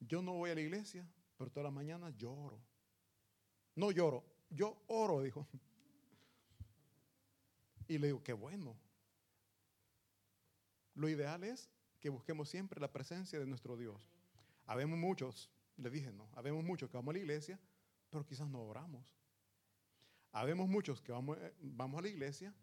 yo 0.00 0.22
no 0.22 0.34
voy 0.34 0.50
a 0.50 0.54
la 0.54 0.60
iglesia, 0.60 1.06
pero 1.36 1.50
todas 1.50 1.64
las 1.64 1.72
mañanas 1.72 2.16
lloro. 2.16 2.60
No 3.74 3.90
lloro, 3.90 4.24
yo 4.50 4.82
oro, 4.86 5.20
dijo. 5.20 5.46
Y 7.86 7.98
le 7.98 8.06
digo, 8.06 8.22
qué 8.22 8.32
bueno. 8.32 8.78
Lo 10.94 11.08
ideal 11.08 11.44
es 11.44 11.68
que 12.04 12.10
busquemos 12.10 12.50
siempre 12.50 12.78
la 12.82 12.92
presencia 12.92 13.40
de 13.40 13.46
nuestro 13.46 13.78
Dios. 13.78 13.98
Habemos 14.66 14.98
muchos, 14.98 15.50
le 15.78 15.88
dije, 15.88 16.12
no, 16.12 16.28
habemos 16.34 16.62
muchos 16.62 16.90
que 16.90 16.98
vamos 16.98 17.12
a 17.12 17.16
la 17.16 17.20
iglesia, 17.20 17.58
pero 18.10 18.26
quizás 18.26 18.46
no 18.46 18.60
oramos. 18.60 19.02
Habemos 20.30 20.68
muchos 20.68 21.00
que 21.00 21.12
vamos, 21.12 21.38
eh, 21.38 21.54
vamos 21.62 21.98
a 21.98 22.02
la 22.02 22.08
iglesia, 22.10 22.54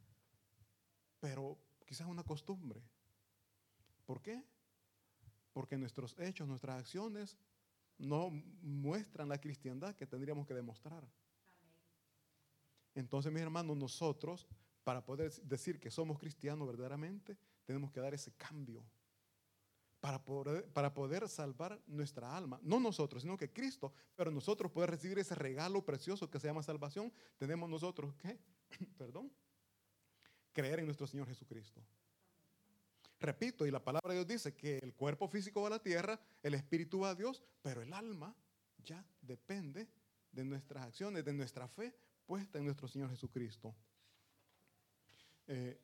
pero 1.20 1.58
quizás 1.88 2.06
una 2.06 2.24
costumbre. 2.24 2.84
¿Por 4.06 4.22
qué? 4.22 4.44
Porque 5.54 5.76
nuestros 5.76 6.16
hechos, 6.20 6.48
nuestras 6.48 6.80
acciones 6.80 7.36
no 7.98 8.30
muestran 8.62 9.28
la 9.28 9.42
cristiandad 9.42 9.96
que 9.96 10.06
tendríamos 10.06 10.46
que 10.46 10.54
demostrar. 10.54 11.04
Entonces, 12.94 13.34
mis 13.34 13.42
hermanos, 13.42 13.76
nosotros, 13.76 14.48
para 14.84 15.04
poder 15.04 15.32
decir 15.42 15.80
que 15.80 15.90
somos 15.90 16.20
cristianos 16.20 16.68
verdaderamente, 16.68 17.40
tenemos 17.66 17.92
que 17.92 18.02
dar 18.02 18.14
ese 18.14 18.34
cambio. 18.34 18.86
Para 20.02 20.24
poder, 20.24 20.66
para 20.74 20.94
poder 20.94 21.30
salvar 21.30 21.80
nuestra 21.88 22.36
alma. 22.36 22.60
No 22.64 22.80
nosotros, 22.80 23.22
sino 23.22 23.38
que 23.38 23.54
Cristo. 23.54 23.94
Pero 24.16 24.32
nosotros 24.32 24.72
poder 24.72 24.90
recibir 24.90 25.20
ese 25.20 25.36
regalo 25.36 25.86
precioso 25.86 26.30
que 26.30 26.40
se 26.40 26.48
llama 26.48 26.64
salvación, 26.64 27.14
tenemos 27.38 27.70
nosotros 27.70 28.14
que, 28.16 28.38
perdón, 28.98 29.32
creer 30.52 30.80
en 30.80 30.86
nuestro 30.86 31.08
Señor 31.08 31.28
Jesucristo. 31.28 31.82
Repito, 33.20 33.68
y 33.68 33.72
la 33.72 33.84
palabra 33.84 34.10
de 34.10 34.16
Dios 34.16 34.28
dice 34.28 34.56
que 34.56 34.80
el 34.80 34.96
cuerpo 34.96 35.28
físico 35.28 35.62
va 35.62 35.68
a 35.68 35.72
la 35.72 35.84
tierra, 35.84 36.20
el 36.42 36.56
espíritu 36.56 37.02
va 37.02 37.12
a 37.12 37.16
Dios, 37.16 37.44
pero 37.62 37.84
el 37.84 37.94
alma 37.94 38.36
ya 38.84 39.06
depende 39.22 39.88
de 40.32 40.44
nuestras 40.44 40.86
acciones, 40.86 41.24
de 41.24 41.34
nuestra 41.34 41.68
fe 41.68 41.94
puesta 42.26 42.58
en 42.58 42.66
nuestro 42.66 42.88
Señor 42.88 43.12
Jesucristo. 43.12 43.76
Eh, 45.48 45.80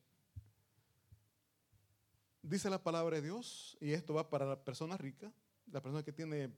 dice 2.48 2.70
la 2.70 2.82
palabra 2.82 3.18
de 3.18 3.24
Dios, 3.24 3.78
y 3.80 3.92
esto 3.92 4.14
va 4.14 4.30
para 4.30 4.46
la 4.46 4.64
persona 4.64 4.98
rica, 4.98 5.32
la 5.72 5.82
persona 5.82 6.04
que 6.04 6.14
tiene, 6.14 6.52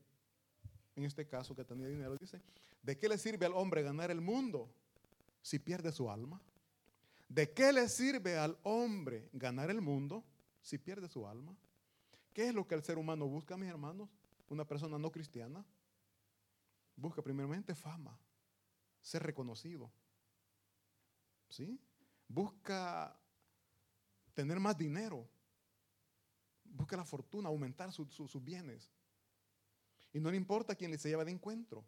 en 0.95 1.03
este 1.03 1.27
caso, 1.27 1.55
que 1.55 1.63
tenía 1.63 1.87
dinero, 1.87 2.15
dice, 2.17 2.41
¿de 2.81 2.97
qué 2.97 3.09
le 3.09 3.17
sirve 3.17 3.45
al 3.45 3.53
hombre 3.53 3.83
ganar 3.83 4.11
el 4.11 4.21
mundo 4.21 4.69
si 5.41 5.59
pierde 5.59 5.91
su 5.91 6.09
alma? 6.09 6.41
¿De 7.27 7.51
qué 7.53 7.71
le 7.71 7.87
sirve 7.89 8.37
al 8.37 8.57
hombre 8.63 9.29
ganar 9.33 9.69
el 9.69 9.81
mundo 9.81 10.23
si 10.61 10.77
pierde 10.77 11.07
su 11.07 11.27
alma? 11.27 11.55
¿Qué 12.33 12.47
es 12.47 12.53
lo 12.53 12.67
que 12.67 12.75
el 12.75 12.83
ser 12.83 12.97
humano 12.97 13.27
busca, 13.27 13.57
mis 13.57 13.69
hermanos? 13.69 14.09
Una 14.49 14.65
persona 14.65 14.97
no 14.97 15.11
cristiana 15.11 15.63
busca 16.99 17.21
primeramente 17.21 17.73
fama, 17.73 18.17
ser 19.01 19.23
reconocido. 19.23 19.91
¿Sí? 21.49 21.79
Busca 22.27 23.17
tener 24.33 24.59
más 24.59 24.77
dinero. 24.77 25.27
Busca 26.69 26.95
la 26.97 27.05
fortuna, 27.05 27.49
aumentar 27.49 27.91
sus 27.91 28.43
bienes. 28.43 28.91
Y 30.13 30.19
no 30.19 30.31
le 30.31 30.37
importa 30.37 30.75
quién 30.75 30.97
se 30.97 31.09
lleva 31.09 31.25
de 31.25 31.31
encuentro. 31.31 31.85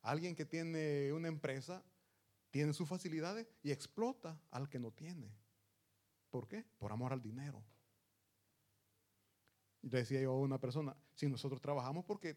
Alguien 0.00 0.34
que 0.34 0.44
tiene 0.44 1.12
una 1.12 1.28
empresa 1.28 1.82
tiene 2.50 2.72
sus 2.72 2.88
facilidades 2.88 3.46
y 3.62 3.70
explota 3.70 4.38
al 4.50 4.68
que 4.68 4.78
no 4.78 4.90
tiene. 4.90 5.32
¿Por 6.30 6.48
qué? 6.48 6.64
Por 6.78 6.92
amor 6.92 7.12
al 7.12 7.22
dinero. 7.22 7.62
Y 9.82 9.88
decía 9.88 10.20
yo 10.20 10.32
a 10.32 10.38
una 10.38 10.58
persona, 10.58 10.96
si 11.14 11.28
nosotros 11.28 11.60
trabajamos 11.60 12.04
porque, 12.04 12.36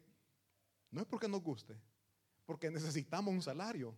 no 0.92 1.02
es 1.02 1.08
porque 1.08 1.28
nos 1.28 1.42
guste, 1.42 1.80
porque 2.46 2.70
necesitamos 2.72 3.34
un 3.34 3.42
salario. 3.42 3.96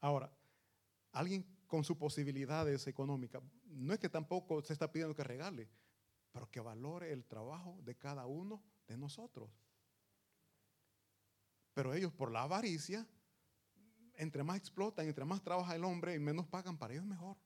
Ahora, 0.00 0.30
alguien 1.12 1.44
con 1.66 1.82
sus 1.84 1.96
posibilidades 1.96 2.86
económicas, 2.86 3.42
no 3.68 3.92
es 3.92 4.00
que 4.00 4.08
tampoco 4.08 4.62
se 4.62 4.72
está 4.72 4.90
pidiendo 4.90 5.14
que 5.14 5.24
regale, 5.24 5.68
pero 6.32 6.50
que 6.50 6.60
valore 6.60 7.12
el 7.12 7.24
trabajo 7.24 7.78
de 7.82 7.96
cada 7.96 8.26
uno 8.26 8.62
de 8.86 8.96
nosotros. 8.96 9.50
Pero 11.74 11.92
ellos 11.94 12.12
por 12.12 12.30
la 12.30 12.42
avaricia 12.42 13.06
entre 14.16 14.42
más 14.42 14.56
explotan, 14.56 15.06
entre 15.06 15.24
más 15.24 15.42
trabaja 15.42 15.74
el 15.74 15.84
hombre 15.84 16.14
y 16.14 16.18
menos 16.18 16.46
pagan, 16.46 16.76
para 16.76 16.94
ellos 16.94 17.04
mejor. 17.04 17.36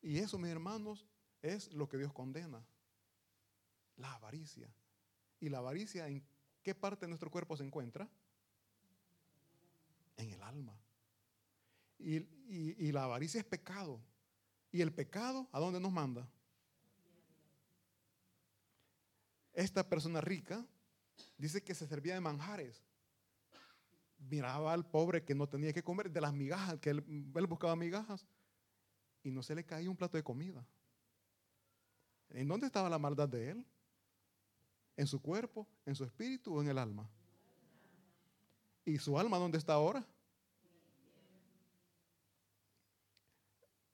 Y 0.00 0.18
eso, 0.18 0.38
mis 0.38 0.50
hermanos, 0.50 1.06
es 1.40 1.72
lo 1.72 1.88
que 1.88 1.96
Dios 1.96 2.12
condena. 2.12 2.64
La 3.96 4.12
avaricia. 4.14 4.72
¿Y 5.40 5.48
la 5.48 5.58
avaricia 5.58 6.08
en 6.08 6.24
qué 6.62 6.74
parte 6.74 7.06
de 7.06 7.08
nuestro 7.08 7.30
cuerpo 7.30 7.56
se 7.56 7.64
encuentra? 7.64 8.08
En 10.16 10.30
el 10.30 10.42
alma. 10.42 10.78
Y, 12.04 12.92
la 12.92 13.04
avaricia 13.04 13.40
es 13.40 13.46
pecado. 13.46 14.00
¿Y 14.70 14.80
el 14.80 14.92
pecado 14.92 15.48
a 15.52 15.60
dónde 15.60 15.80
nos 15.80 15.92
manda? 15.92 16.28
Esta 19.52 19.88
persona 19.88 20.20
rica 20.20 20.64
dice 21.36 21.62
que 21.62 21.74
se 21.74 21.86
servía 21.86 22.14
de 22.14 22.20
manjares 22.20 22.82
miraba 24.28 24.72
al 24.72 24.86
pobre 24.86 25.24
que 25.24 25.34
no 25.34 25.48
tenía 25.48 25.72
que 25.72 25.82
comer, 25.82 26.10
de 26.10 26.20
las 26.20 26.32
migajas, 26.32 26.78
que 26.78 26.90
él, 26.90 27.00
buscaba 27.48 27.76
migajas, 27.76 28.26
y 29.22 29.30
no 29.30 29.42
se 29.42 29.54
le 29.54 29.64
caía 29.64 29.90
un 29.90 29.96
plato 29.96 30.16
de 30.16 30.22
comida. 30.22 30.66
¿En 32.30 32.48
dónde 32.48 32.66
estaba 32.66 32.88
la 32.88 32.98
maldad 32.98 33.28
de 33.28 33.50
él? 33.50 33.66
¿En 34.96 35.06
su 35.06 35.20
cuerpo, 35.20 35.66
en 35.86 35.94
su 35.94 36.04
espíritu 36.04 36.54
o 36.54 36.62
en 36.62 36.68
el 36.68 36.78
alma? 36.78 37.08
¿Y 38.84 38.98
su 38.98 39.18
alma 39.18 39.38
dónde 39.38 39.58
está 39.58 39.74
ahora? 39.74 40.04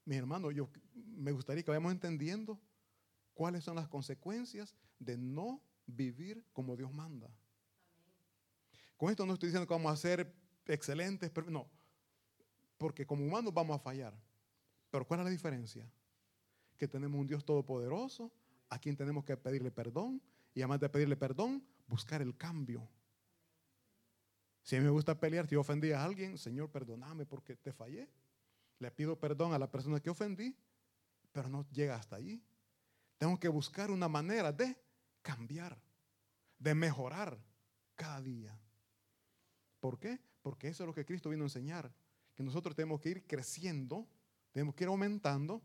Mi 0.09 0.17
hermano, 0.17 0.51
yo 0.51 0.71
me 0.95 1.33
gustaría 1.33 1.63
que 1.63 1.71
vayamos 1.71 1.93
entendiendo 1.93 2.59
cuáles 3.35 3.63
son 3.63 3.77
las 3.77 3.89
consecuencias 3.89 4.75
de 4.99 5.19
no 5.19 5.63
vivir 5.85 6.47
como 6.55 6.79
Dios 6.79 6.91
manda. 6.95 7.29
Con 8.97 9.11
esto 9.11 9.27
no 9.27 9.35
estoy 9.35 9.51
diciendo 9.51 9.67
que 9.69 9.75
vamos 9.75 9.93
a 9.93 9.97
ser 9.99 10.35
excelentes, 10.65 11.31
no. 11.49 11.69
Porque 12.79 13.05
como 13.05 13.23
humanos 13.23 13.53
vamos 13.53 13.77
a 13.77 13.81
fallar. 13.81 14.19
Pero 14.91 15.07
¿cuál 15.07 15.21
es 15.21 15.25
la 15.25 15.31
diferencia? 15.31 15.87
Que 16.79 16.89
tenemos 16.89 17.21
un 17.21 17.27
Dios 17.27 17.45
todopoderoso 17.45 18.33
a 18.71 18.79
quien 18.79 18.97
tenemos 18.97 19.27
que 19.27 19.37
pedirle 19.37 19.71
perdón 19.71 20.23
y 20.55 20.63
además 20.63 20.81
de 20.81 20.89
pedirle 20.89 21.19
perdón, 21.19 21.63
buscar 21.87 22.23
el 22.23 22.35
cambio. 22.35 22.89
Si 24.63 24.75
a 24.75 24.79
mí 24.79 24.87
me 24.87 24.91
gusta 24.91 25.21
pelear, 25.21 25.47
si 25.47 25.53
yo 25.53 25.61
ofendí 25.61 25.93
a 25.93 26.03
alguien, 26.03 26.39
Señor, 26.39 26.71
perdóname 26.71 27.27
porque 27.27 27.57
te 27.57 27.75
fallé. 27.75 28.09
Le 28.79 28.91
pido 28.91 29.19
perdón 29.19 29.53
a 29.53 29.59
la 29.59 29.71
persona 29.71 30.01
que 30.01 30.11
ofendí, 30.11 30.57
pero 31.33 31.49
no 31.49 31.69
llega 31.71 31.97
hasta 31.97 32.17
allí. 32.17 32.43
Tengo 33.17 33.39
que 33.39 33.49
buscar 33.49 33.91
una 33.91 34.09
manera 34.09 34.53
de 34.53 34.77
cambiar, 35.23 35.81
de 36.59 36.75
mejorar 36.75 37.39
cada 37.95 38.21
día. 38.21 38.59
¿Por 39.81 39.99
qué? 39.99 40.21
Porque 40.43 40.69
eso 40.69 40.85
es 40.85 40.87
lo 40.87 40.95
que 40.95 41.05
Cristo 41.05 41.31
vino 41.31 41.43
a 41.43 41.47
enseñar, 41.47 41.93
que 42.35 42.43
nosotros 42.43 42.75
tenemos 42.75 43.01
que 43.01 43.11
ir 43.11 43.27
creciendo, 43.27 44.09
tenemos 44.53 44.75
que 44.75 44.85
ir 44.85 44.89
aumentando. 44.89 45.63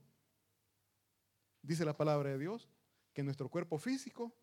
Dice 1.62 1.86
la 1.86 1.96
palabra 1.96 2.32
de 2.32 2.40
Dios 2.40 2.68
que 3.14 3.24
nuestro 3.24 3.50
cuerpo 3.50 3.78
físico 3.78 4.36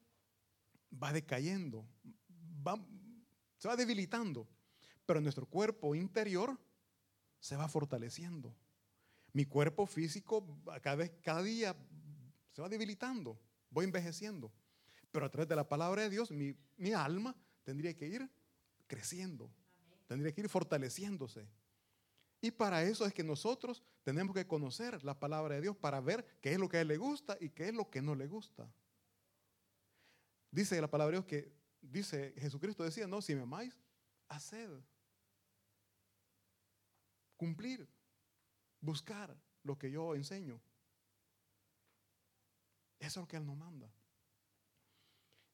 va 0.91 1.13
decayendo, 1.13 1.85
se 3.59 3.69
va 3.69 3.77
debilitando, 3.77 4.49
pero 5.05 5.21
nuestro 5.21 5.47
cuerpo 5.47 5.95
interior 5.95 6.59
se 7.41 7.57
va 7.57 7.69
fortaleciendo. 7.69 8.55
Mi 9.33 9.45
cuerpo 9.45 9.87
físico 9.87 10.47
cada, 10.83 10.97
vez, 10.97 11.13
cada 11.23 11.43
día 11.43 11.75
se 12.53 12.63
va 12.63 12.69
debilitando, 12.69 13.41
voy 13.71 13.85
envejeciendo. 13.85 14.53
Pero 15.11 15.27
a 15.27 15.31
través 15.31 15.49
de 15.49 15.57
la 15.57 15.69
palabra 15.69 16.03
de 16.03 16.11
Dios, 16.11 16.31
mi, 16.31 16.55
mi 16.77 16.93
alma 16.93 17.35
tendría 17.65 17.97
que 17.97 18.07
ir 18.07 18.31
creciendo, 18.87 19.51
tendría 20.07 20.33
que 20.33 20.43
ir 20.43 20.49
fortaleciéndose. 20.49 21.49
Y 22.41 22.51
para 22.51 22.83
eso 22.83 23.07
es 23.07 23.13
que 23.13 23.23
nosotros 23.23 23.83
tenemos 24.03 24.35
que 24.35 24.47
conocer 24.47 25.03
la 25.05 25.19
palabra 25.19 25.57
de 25.57 25.61
Dios 25.61 25.77
para 25.77 26.01
ver 26.01 26.25
qué 26.41 26.53
es 26.53 26.59
lo 26.59 26.69
que 26.69 26.79
a 26.79 26.81
Él 26.81 26.89
le 26.89 26.97
gusta 26.97 27.37
y 27.41 27.51
qué 27.51 27.69
es 27.69 27.75
lo 27.75 27.91
que 27.91 28.01
no 28.01 28.15
le 28.15 28.27
gusta. 28.27 28.73
Dice 30.51 30.81
la 30.81 30.91
palabra 30.91 31.13
de 31.13 31.23
Dios 31.23 31.27
que, 31.27 31.53
dice 31.81 32.35
Jesucristo 32.37 32.83
decía, 32.83 33.07
no, 33.07 33.21
si 33.21 33.35
me 33.35 33.43
amáis, 33.43 33.79
haced. 34.29 34.71
Cumplir, 37.41 37.89
buscar 38.83 39.35
lo 39.63 39.79
que 39.79 39.91
yo 39.91 40.15
enseño. 40.15 40.61
Eso 42.99 43.21
es 43.21 43.25
lo 43.25 43.27
que 43.27 43.39
Él 43.39 43.47
nos 43.47 43.57
manda. 43.57 43.91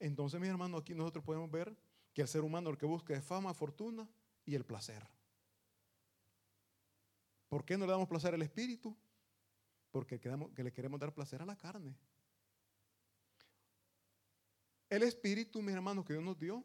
Entonces, 0.01 0.41
mi 0.41 0.49
hermano, 0.49 0.79
aquí 0.79 0.97
nosotros 0.97 1.25
podemos 1.25 1.49
ver 1.49 1.77
que 2.13 2.23
el 2.23 2.27
ser 2.27 2.43
humano 2.43 2.73
lo 2.73 2.77
que 2.77 2.87
busca 2.87 3.15
es 3.15 3.25
fama, 3.25 3.55
fortuna 3.55 4.11
y 4.45 4.57
el 4.57 4.65
placer. 4.65 5.09
¿Por 7.49 7.65
qué 7.65 7.79
no 7.79 7.87
le 7.87 7.93
damos 7.93 8.09
placer 8.09 8.35
al 8.35 8.43
espíritu? 8.43 8.97
Porque 9.93 10.19
que 10.19 10.65
le 10.65 10.73
queremos 10.73 10.99
dar 10.99 11.15
placer 11.15 11.41
a 11.41 11.47
la 11.47 11.57
carne. 11.57 11.97
El 14.91 15.05
espíritu, 15.05 15.63
mis 15.63 15.77
hermanos, 15.77 16.05
que 16.05 16.15
Dios 16.15 16.25
nos 16.25 16.37
dio, 16.37 16.65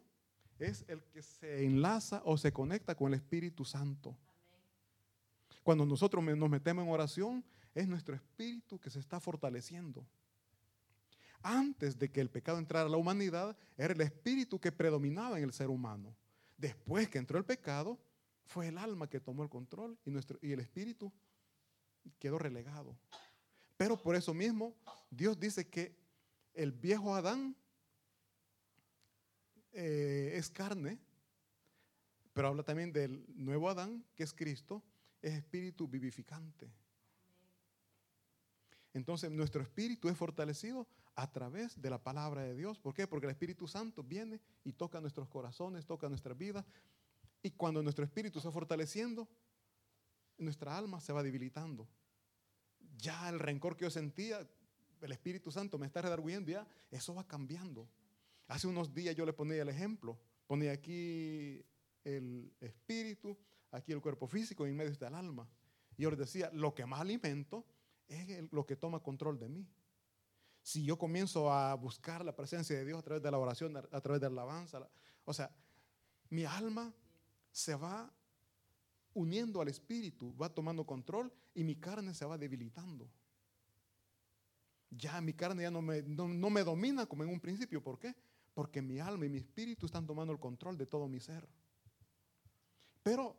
es 0.58 0.84
el 0.88 1.04
que 1.04 1.22
se 1.22 1.64
enlaza 1.64 2.22
o 2.24 2.36
se 2.36 2.52
conecta 2.52 2.96
con 2.96 3.06
el 3.06 3.20
Espíritu 3.20 3.64
Santo. 3.64 4.18
Cuando 5.62 5.86
nosotros 5.86 6.24
nos 6.24 6.50
metemos 6.50 6.84
en 6.84 6.90
oración, 6.90 7.44
es 7.74 7.88
nuestro 7.88 8.14
espíritu 8.14 8.78
que 8.78 8.90
se 8.90 8.98
está 8.98 9.20
fortaleciendo. 9.20 10.06
Antes 11.42 11.98
de 11.98 12.10
que 12.10 12.20
el 12.20 12.30
pecado 12.30 12.58
entrara 12.58 12.86
a 12.86 12.90
la 12.90 12.96
humanidad, 12.96 13.56
era 13.76 13.94
el 13.94 14.00
espíritu 14.00 14.60
que 14.60 14.70
predominaba 14.70 15.38
en 15.38 15.44
el 15.44 15.52
ser 15.52 15.68
humano. 15.68 16.14
Después 16.56 17.08
que 17.08 17.18
entró 17.18 17.38
el 17.38 17.44
pecado, 17.44 17.98
fue 18.44 18.68
el 18.68 18.78
alma 18.78 19.08
que 19.08 19.20
tomó 19.20 19.42
el 19.42 19.48
control 19.48 19.98
y, 20.04 20.10
nuestro, 20.10 20.38
y 20.42 20.52
el 20.52 20.60
espíritu 20.60 21.12
quedó 22.18 22.38
relegado. 22.38 22.96
Pero 23.76 23.96
por 23.96 24.14
eso 24.14 24.34
mismo, 24.34 24.76
Dios 25.10 25.38
dice 25.38 25.68
que 25.68 25.96
el 26.54 26.70
viejo 26.72 27.14
Adán 27.14 27.56
eh, 29.72 30.34
es 30.36 30.50
carne, 30.50 30.98
pero 32.32 32.48
habla 32.48 32.62
también 32.62 32.92
del 32.92 33.24
nuevo 33.34 33.68
Adán, 33.68 34.04
que 34.14 34.22
es 34.22 34.32
Cristo, 34.32 34.82
es 35.22 35.32
espíritu 35.34 35.88
vivificante. 35.88 36.70
Entonces 38.92 39.30
nuestro 39.30 39.62
espíritu 39.62 40.08
es 40.08 40.16
fortalecido 40.16 40.86
a 41.14 41.30
través 41.30 41.80
de 41.80 41.90
la 41.90 42.02
palabra 42.02 42.42
de 42.42 42.54
Dios. 42.54 42.78
¿Por 42.78 42.94
qué? 42.94 43.06
Porque 43.06 43.26
el 43.26 43.32
Espíritu 43.32 43.66
Santo 43.66 44.02
viene 44.02 44.40
y 44.64 44.72
toca 44.72 45.00
nuestros 45.00 45.28
corazones, 45.28 45.86
toca 45.86 46.08
nuestra 46.08 46.34
vida. 46.34 46.64
Y 47.42 47.50
cuando 47.52 47.82
nuestro 47.82 48.04
espíritu 48.04 48.40
se 48.40 48.48
va 48.48 48.52
fortaleciendo, 48.52 49.28
nuestra 50.38 50.76
alma 50.76 51.00
se 51.00 51.12
va 51.12 51.22
debilitando. 51.22 51.88
Ya 52.96 53.28
el 53.28 53.38
rencor 53.38 53.76
que 53.76 53.84
yo 53.84 53.90
sentía, 53.90 54.46
el 55.00 55.12
Espíritu 55.12 55.50
Santo 55.50 55.78
me 55.78 55.86
está 55.86 56.02
redarguyendo, 56.02 56.50
ya 56.50 56.66
eso 56.90 57.14
va 57.14 57.26
cambiando. 57.26 57.88
Hace 58.48 58.66
unos 58.66 58.94
días 58.94 59.16
yo 59.16 59.26
le 59.26 59.32
ponía 59.32 59.62
el 59.62 59.68
ejemplo. 59.68 60.18
Ponía 60.46 60.72
aquí 60.72 61.64
el 62.04 62.52
espíritu, 62.60 63.36
aquí 63.72 63.92
el 63.92 64.00
cuerpo 64.00 64.26
físico 64.28 64.66
y 64.66 64.70
en 64.70 64.76
medio 64.76 64.92
está 64.92 65.08
el 65.08 65.14
alma. 65.14 65.48
Y 65.96 66.02
yo 66.02 66.10
les 66.10 66.18
decía, 66.18 66.50
lo 66.52 66.74
que 66.74 66.86
más 66.86 67.00
alimento 67.00 67.66
es 68.08 68.50
lo 68.52 68.64
que 68.64 68.76
toma 68.76 69.00
control 69.00 69.38
de 69.38 69.48
mí. 69.48 69.66
Si 70.62 70.84
yo 70.84 70.96
comienzo 70.96 71.52
a 71.52 71.74
buscar 71.74 72.24
la 72.24 72.36
presencia 72.36 72.76
de 72.76 72.84
Dios 72.84 72.98
a 72.98 73.02
través 73.02 73.22
de 73.22 73.30
la 73.30 73.38
oración, 73.38 73.76
a 73.76 74.00
través 74.00 74.20
de 74.20 74.28
la 74.28 74.42
alabanza, 74.42 74.88
o 75.24 75.34
sea, 75.34 75.50
mi 76.30 76.44
alma 76.44 76.94
se 77.50 77.74
va 77.74 78.12
uniendo 79.14 79.60
al 79.60 79.68
espíritu, 79.68 80.34
va 80.36 80.48
tomando 80.48 80.86
control 80.86 81.32
y 81.54 81.64
mi 81.64 81.76
carne 81.76 82.14
se 82.14 82.24
va 82.24 82.38
debilitando. 82.38 83.10
Ya 84.90 85.20
mi 85.20 85.32
carne 85.32 85.62
ya 85.62 85.70
no 85.70 85.82
me, 85.82 86.02
no, 86.02 86.50
me 86.50 86.62
domina 86.62 87.06
como 87.06 87.24
en 87.24 87.30
un 87.30 87.40
principio. 87.40 87.82
¿Por 87.82 87.98
qué? 87.98 88.14
Porque 88.54 88.82
mi 88.82 88.98
alma 88.98 89.26
y 89.26 89.30
mi 89.30 89.38
espíritu 89.38 89.86
están 89.86 90.06
tomando 90.06 90.32
el 90.32 90.38
control 90.38 90.76
de 90.76 90.86
todo 90.86 91.08
mi 91.08 91.20
ser. 91.20 91.48
Pero 93.02 93.36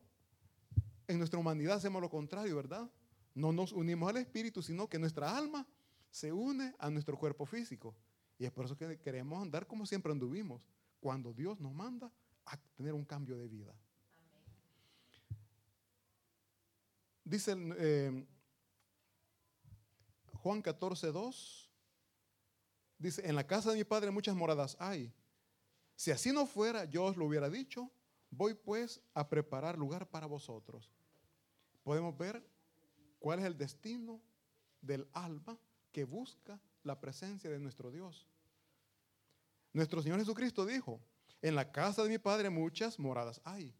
en 1.07 1.17
nuestra 1.17 1.39
humanidad 1.39 1.77
hacemos 1.77 2.01
lo 2.01 2.09
contrario, 2.09 2.55
¿verdad? 2.55 2.89
No 3.35 3.51
nos 3.51 3.71
unimos 3.71 4.09
al 4.09 4.17
espíritu, 4.17 4.61
sino 4.61 4.87
que 4.87 4.99
nuestra 4.99 5.35
alma 5.35 5.67
se 6.11 6.31
une 6.31 6.75
a 6.77 6.89
nuestro 6.89 7.17
cuerpo 7.17 7.45
físico. 7.45 7.95
Y 8.37 8.45
es 8.45 8.51
por 8.51 8.65
eso 8.65 8.77
que 8.77 8.99
queremos 8.99 9.41
andar 9.41 9.67
como 9.67 9.85
siempre 9.85 10.11
anduvimos, 10.11 10.61
cuando 10.99 11.33
Dios 11.33 11.59
nos 11.59 11.73
manda 11.73 12.11
a 12.45 12.57
tener 12.75 12.93
un 12.93 13.05
cambio 13.05 13.37
de 13.37 13.47
vida. 13.47 13.73
Dice 17.23 17.55
eh, 17.77 18.25
Juan 20.33 20.61
14, 20.61 21.07
2, 21.07 21.71
dice, 22.97 23.27
en 23.27 23.35
la 23.35 23.47
casa 23.47 23.71
de 23.71 23.77
mi 23.77 23.83
padre 23.83 24.11
muchas 24.11 24.35
moradas 24.35 24.75
hay. 24.79 25.13
Si 25.95 26.11
así 26.11 26.31
no 26.31 26.45
fuera, 26.45 26.85
yo 26.85 27.05
os 27.05 27.17
lo 27.17 27.25
hubiera 27.25 27.49
dicho, 27.49 27.89
voy 28.35 28.53
pues 28.55 29.01
a 29.13 29.27
preparar 29.29 29.77
lugar 29.77 30.09
para 30.09 30.25
vosotros. 30.25 30.91
Podemos 31.83 32.17
ver 32.17 32.43
cuál 33.19 33.39
es 33.39 33.45
el 33.45 33.57
destino 33.57 34.21
del 34.81 35.07
alma 35.13 35.57
que 35.91 36.03
busca 36.03 36.59
la 36.83 36.99
presencia 36.99 37.49
de 37.49 37.59
nuestro 37.59 37.91
Dios. 37.91 38.27
Nuestro 39.71 40.01
Señor 40.01 40.19
Jesucristo 40.19 40.65
dijo, 40.65 40.99
en 41.41 41.55
la 41.55 41.71
casa 41.71 42.03
de 42.03 42.09
mi 42.09 42.17
Padre 42.17 42.49
muchas 42.49 42.99
moradas 42.99 43.39
hay. 43.43 43.75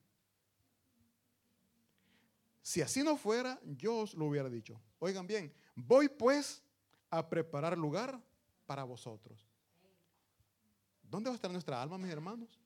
Si 2.62 2.82
así 2.82 3.04
no 3.04 3.18
fuera, 3.18 3.60
yo 3.64 3.98
os 3.98 4.14
lo 4.14 4.26
hubiera 4.26 4.50
dicho. 4.50 4.80
Oigan 5.00 5.28
bien, 5.28 5.54
voy 5.76 6.08
pues 6.10 6.64
a 7.10 7.28
preparar 7.28 7.78
lugar 7.78 8.22
para 8.66 8.84
vosotros. 8.84 9.48
¿Dónde 11.02 11.30
va 11.30 11.34
a 11.34 11.36
estar 11.36 11.52
nuestra 11.52 11.82
alma, 11.82 11.98
mis 11.98 12.12
hermanos? 12.12 12.63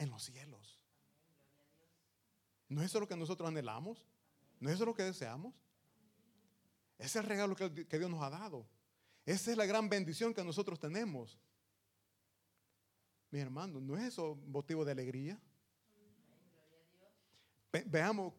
En 0.00 0.08
los 0.08 0.22
cielos. 0.22 0.80
¿No 2.70 2.80
es 2.80 2.86
eso 2.86 3.00
lo 3.00 3.06
que 3.06 3.16
nosotros 3.16 3.46
anhelamos? 3.46 4.06
¿No 4.58 4.70
es 4.70 4.76
eso 4.76 4.86
lo 4.86 4.94
que 4.94 5.02
deseamos? 5.02 5.54
Ese 6.96 7.06
es 7.06 7.16
el 7.16 7.26
regalo 7.26 7.54
que, 7.54 7.68
Dios 7.68 8.10
nos 8.10 8.22
ha 8.22 8.30
dado. 8.30 8.66
Esa 9.26 9.50
es 9.50 9.58
la 9.58 9.66
gran 9.66 9.90
bendición 9.90 10.32
que 10.32 10.42
nosotros 10.42 10.80
tenemos. 10.80 11.38
Mi 13.30 13.40
hermano, 13.40 13.78
¿no 13.78 13.94
es 13.98 14.04
eso 14.04 14.36
motivo 14.46 14.86
de 14.86 14.92
alegría? 14.92 15.38
Veamos, 17.84 18.32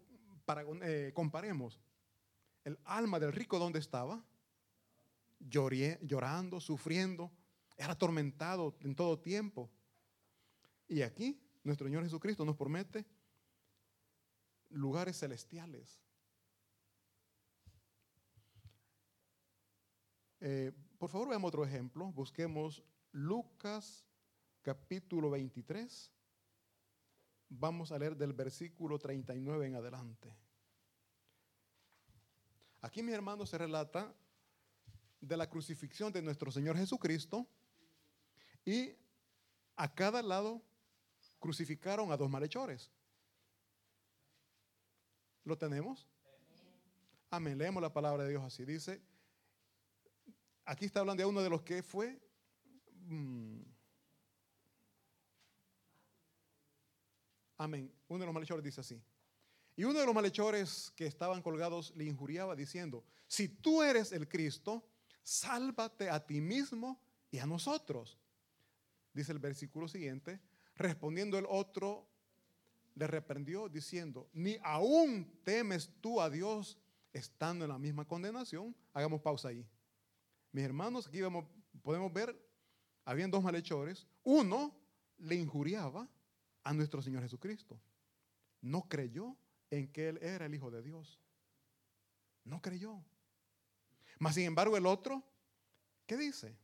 para, 0.43 0.63
eh, 0.81 1.11
comparemos. 1.13 1.79
El 2.63 2.79
alma 2.85 3.19
del 3.19 3.33
rico, 3.33 3.59
¿dónde 3.59 3.77
estaba? 3.77 4.25
llorando, 5.39 6.59
sufriendo, 6.59 7.31
era 7.77 7.93
atormentado 7.93 8.75
en 8.81 8.95
todo 8.95 9.19
tiempo. 9.19 9.69
Y 10.87 11.03
aquí, 11.03 11.39
nuestro 11.63 11.87
Señor 11.87 12.03
Jesucristo 12.03 12.45
nos 12.45 12.55
promete 12.55 13.05
lugares 14.69 15.19
celestiales. 15.19 16.01
Eh, 20.39 20.71
por 20.97 21.09
favor, 21.09 21.29
veamos 21.29 21.49
otro 21.49 21.65
ejemplo. 21.65 22.11
Busquemos 22.11 22.83
Lucas 23.11 24.05
capítulo 24.61 25.29
23. 25.29 26.11
Vamos 27.49 27.91
a 27.91 27.99
leer 27.99 28.15
del 28.15 28.33
versículo 28.33 28.97
39 28.97 29.67
en 29.67 29.75
adelante. 29.75 30.35
Aquí, 32.81 33.03
mi 33.03 33.11
hermano, 33.11 33.45
se 33.45 33.57
relata 33.57 34.15
de 35.19 35.37
la 35.37 35.47
crucifixión 35.47 36.11
de 36.11 36.21
nuestro 36.21 36.51
Señor 36.51 36.75
Jesucristo 36.77 37.45
y 38.65 38.95
a 39.75 39.93
cada 39.93 40.23
lado 40.23 40.63
crucificaron 41.41 42.11
a 42.11 42.17
dos 42.17 42.29
malhechores. 42.29 42.89
¿Lo 45.43 45.57
tenemos? 45.57 46.07
Amén. 47.31 47.57
Leemos 47.57 47.81
la 47.81 47.91
palabra 47.91 48.23
de 48.23 48.29
Dios 48.29 48.43
así. 48.43 48.63
Dice, 48.63 49.01
aquí 50.63 50.85
está 50.85 51.01
hablando 51.01 51.21
de 51.23 51.27
uno 51.27 51.41
de 51.41 51.49
los 51.49 51.63
que 51.63 51.81
fue... 51.81 52.21
mm, 53.07 53.61
amén. 57.57 57.91
Uno 58.07 58.19
de 58.19 58.25
los 58.27 58.33
malhechores 58.33 58.63
dice 58.63 58.81
así. 58.81 59.01
Y 59.75 59.83
uno 59.83 59.99
de 59.99 60.05
los 60.05 60.13
malhechores 60.13 60.93
que 60.95 61.07
estaban 61.07 61.41
colgados 61.41 61.91
le 61.95 62.05
injuriaba 62.05 62.55
diciendo, 62.55 63.03
si 63.25 63.49
tú 63.49 63.81
eres 63.81 64.11
el 64.11 64.27
Cristo, 64.29 64.87
sálvate 65.23 66.09
a 66.09 66.23
ti 66.23 66.39
mismo 66.39 67.01
y 67.31 67.39
a 67.39 67.47
nosotros. 67.47 68.19
Dice 69.11 69.31
el 69.31 69.39
versículo 69.39 69.87
siguiente, 69.87 70.39
respondiendo 70.75 71.37
el 71.37 71.45
otro, 71.47 72.07
le 72.95 73.07
reprendió 73.07 73.69
diciendo, 73.69 74.29
ni 74.33 74.57
aún 74.63 75.41
temes 75.43 75.91
tú 76.01 76.21
a 76.21 76.29
Dios 76.29 76.77
estando 77.13 77.65
en 77.65 77.71
la 77.71 77.79
misma 77.79 78.05
condenación. 78.05 78.75
Hagamos 78.93 79.21
pausa 79.21 79.49
ahí. 79.49 79.65
Mis 80.51 80.63
hermanos, 80.63 81.07
aquí 81.07 81.19
podemos 81.81 82.11
ver, 82.11 82.37
habían 83.05 83.31
dos 83.31 83.43
malhechores. 83.43 84.07
Uno 84.23 84.75
le 85.17 85.35
injuriaba 85.35 86.09
a 86.63 86.73
nuestro 86.73 87.01
Señor 87.01 87.23
Jesucristo. 87.23 87.79
No 88.61 88.87
creyó 88.87 89.37
en 89.69 89.91
que 89.91 90.09
Él 90.09 90.19
era 90.21 90.45
el 90.45 90.53
Hijo 90.53 90.69
de 90.69 90.81
Dios. 90.81 91.19
No 92.43 92.61
creyó. 92.61 93.03
Mas, 94.19 94.35
sin 94.35 94.43
embargo, 94.43 94.77
el 94.77 94.85
otro, 94.85 95.23
¿qué 96.05 96.17
dice? 96.17 96.55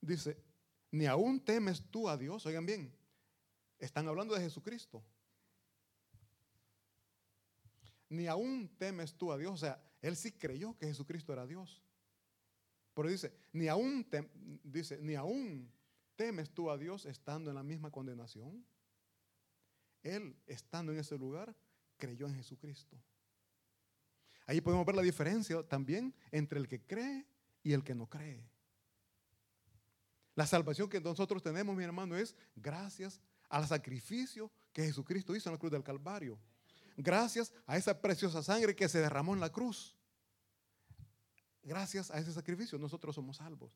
Dice, 0.00 0.42
ni 0.96 1.04
aún 1.04 1.40
temes 1.40 1.82
tú 1.90 2.08
a 2.08 2.16
Dios. 2.16 2.46
Oigan 2.46 2.64
bien, 2.64 2.90
están 3.78 4.08
hablando 4.08 4.34
de 4.34 4.40
Jesucristo. 4.40 5.04
Ni 8.08 8.26
aún 8.26 8.74
temes 8.78 9.14
tú 9.14 9.30
a 9.30 9.36
Dios. 9.36 9.52
O 9.52 9.58
sea, 9.58 9.82
él 10.00 10.16
sí 10.16 10.32
creyó 10.32 10.74
que 10.78 10.86
Jesucristo 10.86 11.34
era 11.34 11.46
Dios. 11.46 11.82
Pero 12.94 13.10
dice, 13.10 13.34
ni 13.52 13.68
aún, 13.68 14.06
dice, 14.64 14.98
ni 15.02 15.16
aún 15.16 15.70
temes 16.14 16.50
tú 16.50 16.70
a 16.70 16.78
Dios 16.78 17.04
estando 17.04 17.50
en 17.50 17.56
la 17.56 17.62
misma 17.62 17.90
condenación. 17.90 18.64
Él, 20.02 20.34
estando 20.46 20.92
en 20.92 20.98
ese 20.98 21.18
lugar, 21.18 21.54
creyó 21.98 22.26
en 22.26 22.36
Jesucristo. 22.36 22.96
Ahí 24.46 24.62
podemos 24.62 24.86
ver 24.86 24.94
la 24.94 25.02
diferencia 25.02 25.62
también 25.62 26.14
entre 26.30 26.58
el 26.58 26.66
que 26.66 26.80
cree 26.80 27.26
y 27.62 27.74
el 27.74 27.84
que 27.84 27.94
no 27.94 28.08
cree. 28.08 28.55
La 30.36 30.46
salvación 30.46 30.88
que 30.88 31.00
nosotros 31.00 31.42
tenemos, 31.42 31.74
mi 31.74 31.82
hermano, 31.82 32.14
es 32.14 32.36
gracias 32.54 33.20
al 33.48 33.66
sacrificio 33.66 34.52
que 34.72 34.84
Jesucristo 34.84 35.34
hizo 35.34 35.48
en 35.48 35.54
la 35.54 35.58
cruz 35.58 35.72
del 35.72 35.82
Calvario. 35.82 36.38
Gracias 36.96 37.52
a 37.66 37.76
esa 37.76 38.00
preciosa 38.00 38.42
sangre 38.42 38.76
que 38.76 38.88
se 38.88 39.00
derramó 39.00 39.32
en 39.32 39.40
la 39.40 39.50
cruz. 39.50 39.96
Gracias 41.62 42.10
a 42.10 42.18
ese 42.18 42.32
sacrificio 42.32 42.78
nosotros 42.78 43.14
somos 43.14 43.38
salvos. 43.38 43.72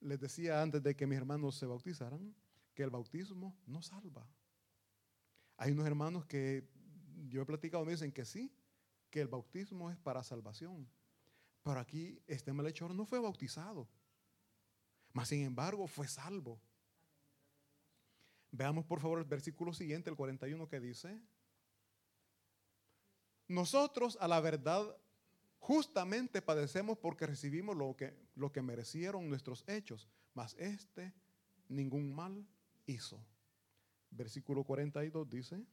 Les 0.00 0.20
decía 0.20 0.62
antes 0.62 0.80
de 0.80 0.94
que 0.94 1.06
mis 1.08 1.18
hermanos 1.18 1.56
se 1.56 1.66
bautizaran 1.66 2.32
que 2.72 2.84
el 2.84 2.90
bautismo 2.90 3.56
no 3.66 3.82
salva. 3.82 4.24
Hay 5.56 5.72
unos 5.72 5.86
hermanos 5.86 6.24
que 6.24 6.68
yo 7.28 7.42
he 7.42 7.46
platicado, 7.46 7.84
me 7.84 7.92
dicen 7.92 8.12
que 8.12 8.24
sí, 8.24 8.52
que 9.10 9.20
el 9.20 9.28
bautismo 9.28 9.90
es 9.90 9.96
para 9.96 10.22
salvación. 10.22 10.88
Pero 11.64 11.80
aquí 11.80 12.22
este 12.28 12.52
malhechor 12.52 12.94
no 12.94 13.04
fue 13.06 13.18
bautizado. 13.18 13.88
Mas 15.16 15.28
sin 15.28 15.44
embargo 15.44 15.86
fue 15.86 16.06
salvo. 16.08 16.60
Veamos 18.50 18.84
por 18.84 19.00
favor 19.00 19.18
el 19.18 19.24
versículo 19.24 19.72
siguiente, 19.72 20.10
el 20.10 20.16
41, 20.16 20.68
que 20.68 20.78
dice, 20.78 21.18
nosotros 23.48 24.18
a 24.20 24.28
la 24.28 24.40
verdad 24.40 24.94
justamente 25.58 26.42
padecemos 26.42 26.98
porque 26.98 27.26
recibimos 27.26 27.74
lo 27.74 27.96
que, 27.96 28.14
lo 28.34 28.52
que 28.52 28.60
merecieron 28.60 29.30
nuestros 29.30 29.64
hechos, 29.66 30.06
mas 30.34 30.54
este 30.58 31.14
ningún 31.68 32.14
mal 32.14 32.46
hizo. 32.84 33.18
Versículo 34.10 34.64
42 34.64 35.30
dice, 35.30 35.64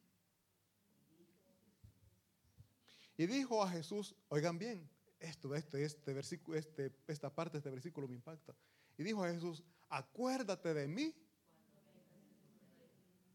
y 3.17 3.25
dijo 3.25 3.61
a 3.61 3.69
Jesús, 3.69 4.15
oigan 4.29 4.57
bien, 4.57 4.89
esto, 5.19 5.53
este, 5.53 5.83
este 5.83 6.13
versículo, 6.13 6.57
este, 6.57 6.95
esta 7.07 7.29
parte 7.29 7.55
de 7.55 7.57
este 7.57 7.71
versículo 7.71 8.07
me 8.07 8.15
impacta. 8.15 8.55
Y 8.97 9.03
dijo 9.03 9.23
a 9.23 9.31
Jesús, 9.31 9.63
acuérdate 9.89 10.73
de 10.73 10.87
mí 10.87 11.13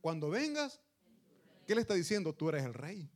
cuando 0.00 0.30
vengas. 0.30 0.80
¿Qué 1.66 1.74
le 1.74 1.80
está 1.80 1.94
diciendo? 1.94 2.32
Tú 2.32 2.48
eres 2.48 2.64
el 2.64 2.74
rey. 2.74 3.10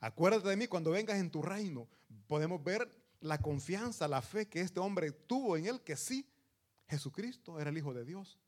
Acuérdate 0.00 0.48
de 0.48 0.56
mí 0.56 0.68
cuando 0.68 0.90
vengas 0.90 1.18
en 1.18 1.30
tu 1.30 1.42
reino. 1.42 1.88
Podemos 2.26 2.62
ver 2.62 2.88
la 3.20 3.38
confianza, 3.38 4.06
la 4.06 4.22
fe 4.22 4.48
que 4.48 4.60
este 4.60 4.80
hombre 4.80 5.10
tuvo 5.10 5.56
en 5.56 5.66
él, 5.66 5.80
que 5.80 5.96
sí, 5.96 6.28
Jesucristo 6.88 7.58
era 7.60 7.70
el 7.70 7.78
Hijo 7.78 7.92
de 7.92 8.04
Dios. 8.04 8.38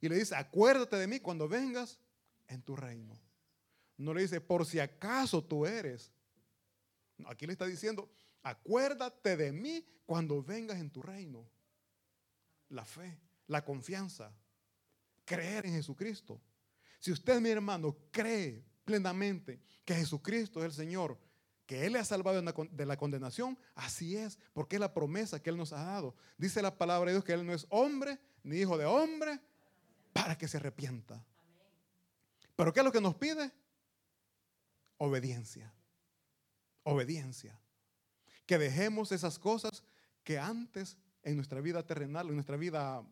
Y 0.00 0.08
le 0.08 0.16
dice, 0.16 0.34
acuérdate 0.34 0.96
de 0.96 1.06
mí 1.06 1.20
cuando 1.20 1.48
vengas 1.48 1.98
en 2.48 2.62
tu 2.62 2.76
reino. 2.76 3.18
No 3.96 4.14
le 4.14 4.22
dice, 4.22 4.40
por 4.40 4.66
si 4.66 4.78
acaso 4.78 5.42
tú 5.42 5.66
eres. 5.66 6.10
Aquí 7.26 7.46
le 7.46 7.52
está 7.52 7.66
diciendo, 7.66 8.10
acuérdate 8.42 9.36
de 9.36 9.52
mí 9.52 9.84
cuando 10.06 10.42
vengas 10.42 10.78
en 10.78 10.90
tu 10.90 11.02
reino. 11.02 11.46
La 12.70 12.84
fe, 12.84 13.18
la 13.46 13.64
confianza, 13.64 14.32
creer 15.24 15.66
en 15.66 15.74
Jesucristo. 15.74 16.40
Si 16.98 17.12
usted, 17.12 17.40
mi 17.40 17.50
hermano, 17.50 17.96
cree 18.10 18.64
plenamente 18.84 19.60
que 19.84 19.94
Jesucristo 19.94 20.60
es 20.60 20.66
el 20.66 20.72
Señor, 20.72 21.18
que 21.66 21.86
Él 21.86 21.92
le 21.92 21.98
ha 22.00 22.04
salvado 22.04 22.36
de 22.36 22.42
la 22.42 22.52
con- 22.52 22.74
de 22.76 22.84
la 22.86 22.96
condenación, 22.96 23.56
así 23.74 24.16
es, 24.16 24.38
porque 24.52 24.76
es 24.76 24.80
la 24.80 24.92
promesa 24.92 25.40
que 25.42 25.50
Él 25.50 25.56
nos 25.56 25.72
ha 25.72 25.82
dado. 25.84 26.16
Dice 26.36 26.62
la 26.62 26.76
palabra 26.76 27.10
de 27.10 27.14
Dios 27.14 27.24
que 27.24 27.32
Él 27.32 27.46
no 27.46 27.52
es 27.54 27.66
hombre 27.70 28.18
ni 28.42 28.56
hijo 28.58 28.76
de 28.76 28.86
hombre 28.86 29.40
para 30.12 30.36
que 30.36 30.48
se 30.48 30.56
arrepienta. 30.56 31.24
Pero 32.56 32.72
¿qué 32.72 32.80
es 32.80 32.84
lo 32.84 32.92
que 32.92 33.00
nos 33.00 33.14
pide? 33.14 33.52
Obediencia. 34.98 35.72
Obediencia. 36.82 37.58
Que 38.46 38.58
dejemos 38.58 39.12
esas 39.12 39.38
cosas 39.38 39.82
que 40.24 40.38
antes 40.38 40.98
en 41.22 41.36
nuestra 41.36 41.60
vida 41.60 41.86
terrenal, 41.86 42.28
en 42.28 42.34
nuestra 42.34 42.56
vida 42.56 43.04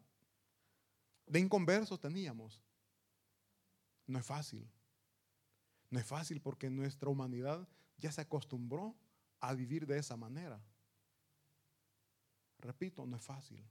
de 1.26 1.40
inconversos 1.40 2.00
teníamos. 2.00 2.62
No 4.06 4.18
es 4.18 4.26
fácil. 4.26 4.66
No 5.90 5.98
es 5.98 6.06
fácil 6.06 6.40
porque 6.40 6.70
nuestra 6.70 7.08
humanidad 7.08 7.66
ya 7.98 8.12
se 8.12 8.20
acostumbró 8.20 8.94
a 9.40 9.54
vivir 9.54 9.86
de 9.86 9.98
esa 9.98 10.16
manera. 10.16 10.60
Repito, 12.58 13.06
no 13.06 13.16
es 13.16 13.22
fácil, 13.22 13.64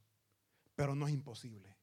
pero 0.74 0.94
no 0.94 1.06
es 1.06 1.12
imposible. 1.12 1.76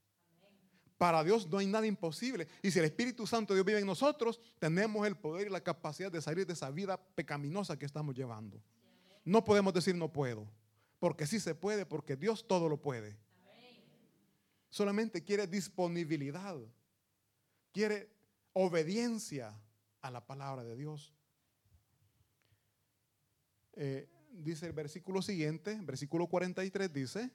Para 0.98 1.24
Dios 1.24 1.48
no 1.48 1.58
hay 1.58 1.68
nada 1.68 1.86
imposible. 1.86 2.48
Y 2.64 2.72
si 2.72 2.80
el 2.80 2.86
Espíritu 2.86 3.28
Santo 3.28 3.54
de 3.54 3.58
Dios 3.58 3.66
vive 3.66 3.80
en 3.80 3.86
nosotros, 3.86 4.40
tenemos 4.60 5.06
el 5.06 5.16
poder 5.16 5.48
y 5.48 5.52
la 5.52 5.62
capacidad 5.62 6.12
de 6.12 6.22
salir 6.22 6.48
de 6.48 6.54
esa 6.54 6.72
vida 6.72 6.98
pecaminosa 6.98 7.78
que 7.78 7.86
estamos 7.86 8.16
llevando. 8.16 8.62
No 9.24 9.44
podemos 9.44 9.74
decir 9.74 9.96
no 9.96 10.12
puedo, 10.12 10.48
porque 11.00 11.28
sí 11.28 11.40
se 11.40 11.56
puede, 11.56 11.86
porque 11.86 12.16
Dios 12.16 12.48
todo 12.48 12.70
lo 12.70 12.82
puede. 12.82 13.18
Solamente 14.70 15.24
quiere 15.24 15.48
disponibilidad, 15.48 16.58
quiere 17.72 18.10
obediencia 18.54 19.58
a 20.02 20.12
la 20.12 20.26
palabra 20.26 20.64
de 20.64 20.76
Dios. 20.76 21.14
Eh, 23.74 24.10
dice 24.32 24.66
el 24.68 24.74
versículo 24.74 25.22
siguiente, 25.22 25.78
versículo 25.82 26.28
43 26.28 26.92
dice, 26.92 27.32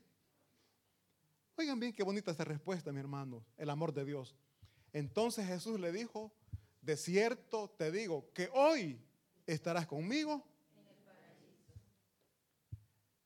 oigan 1.57 1.81
bien 1.81 1.92
qué 1.92 2.03
bonita 2.03 2.31
esta 2.31 2.44
respuesta, 2.44 2.92
mi 2.92 3.01
hermano, 3.01 3.44
el 3.57 3.70
amor 3.70 3.92
de 3.92 4.05
Dios. 4.05 4.37
Entonces 4.92 5.46
Jesús 5.46 5.79
le 5.81 5.92
dijo, 5.92 6.33
de 6.83 6.96
cierto 6.96 7.70
te 7.70 7.90
digo 7.90 8.33
que 8.33 8.49
hoy 8.53 9.01
estarás 9.46 9.87
conmigo. 9.87 10.46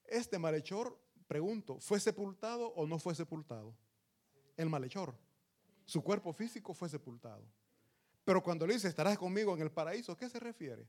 Este 0.07 0.39
malhechor, 0.39 0.99
pregunto, 1.27 1.81
¿fue 1.81 2.01
sepultado 2.01 2.69
o 2.69 2.87
no 2.87 2.99
fue 2.99 3.15
sepultado? 3.15 3.75
El 4.57 4.69
malhechor. 4.69 5.15
Su 5.85 6.03
cuerpo 6.03 6.33
físico 6.33 6.75
fue 6.75 6.89
sepultado. 6.89 7.45
Pero 8.25 8.43
cuando 8.43 8.67
le 8.67 8.75
dice, 8.75 8.89
estarás 8.89 9.19
conmigo 9.19 9.55
en 9.55 9.63
el 9.63 9.71
paraíso, 9.71 10.13
¿a 10.13 10.17
qué 10.17 10.29
se 10.29 10.41
refiere? 10.41 10.87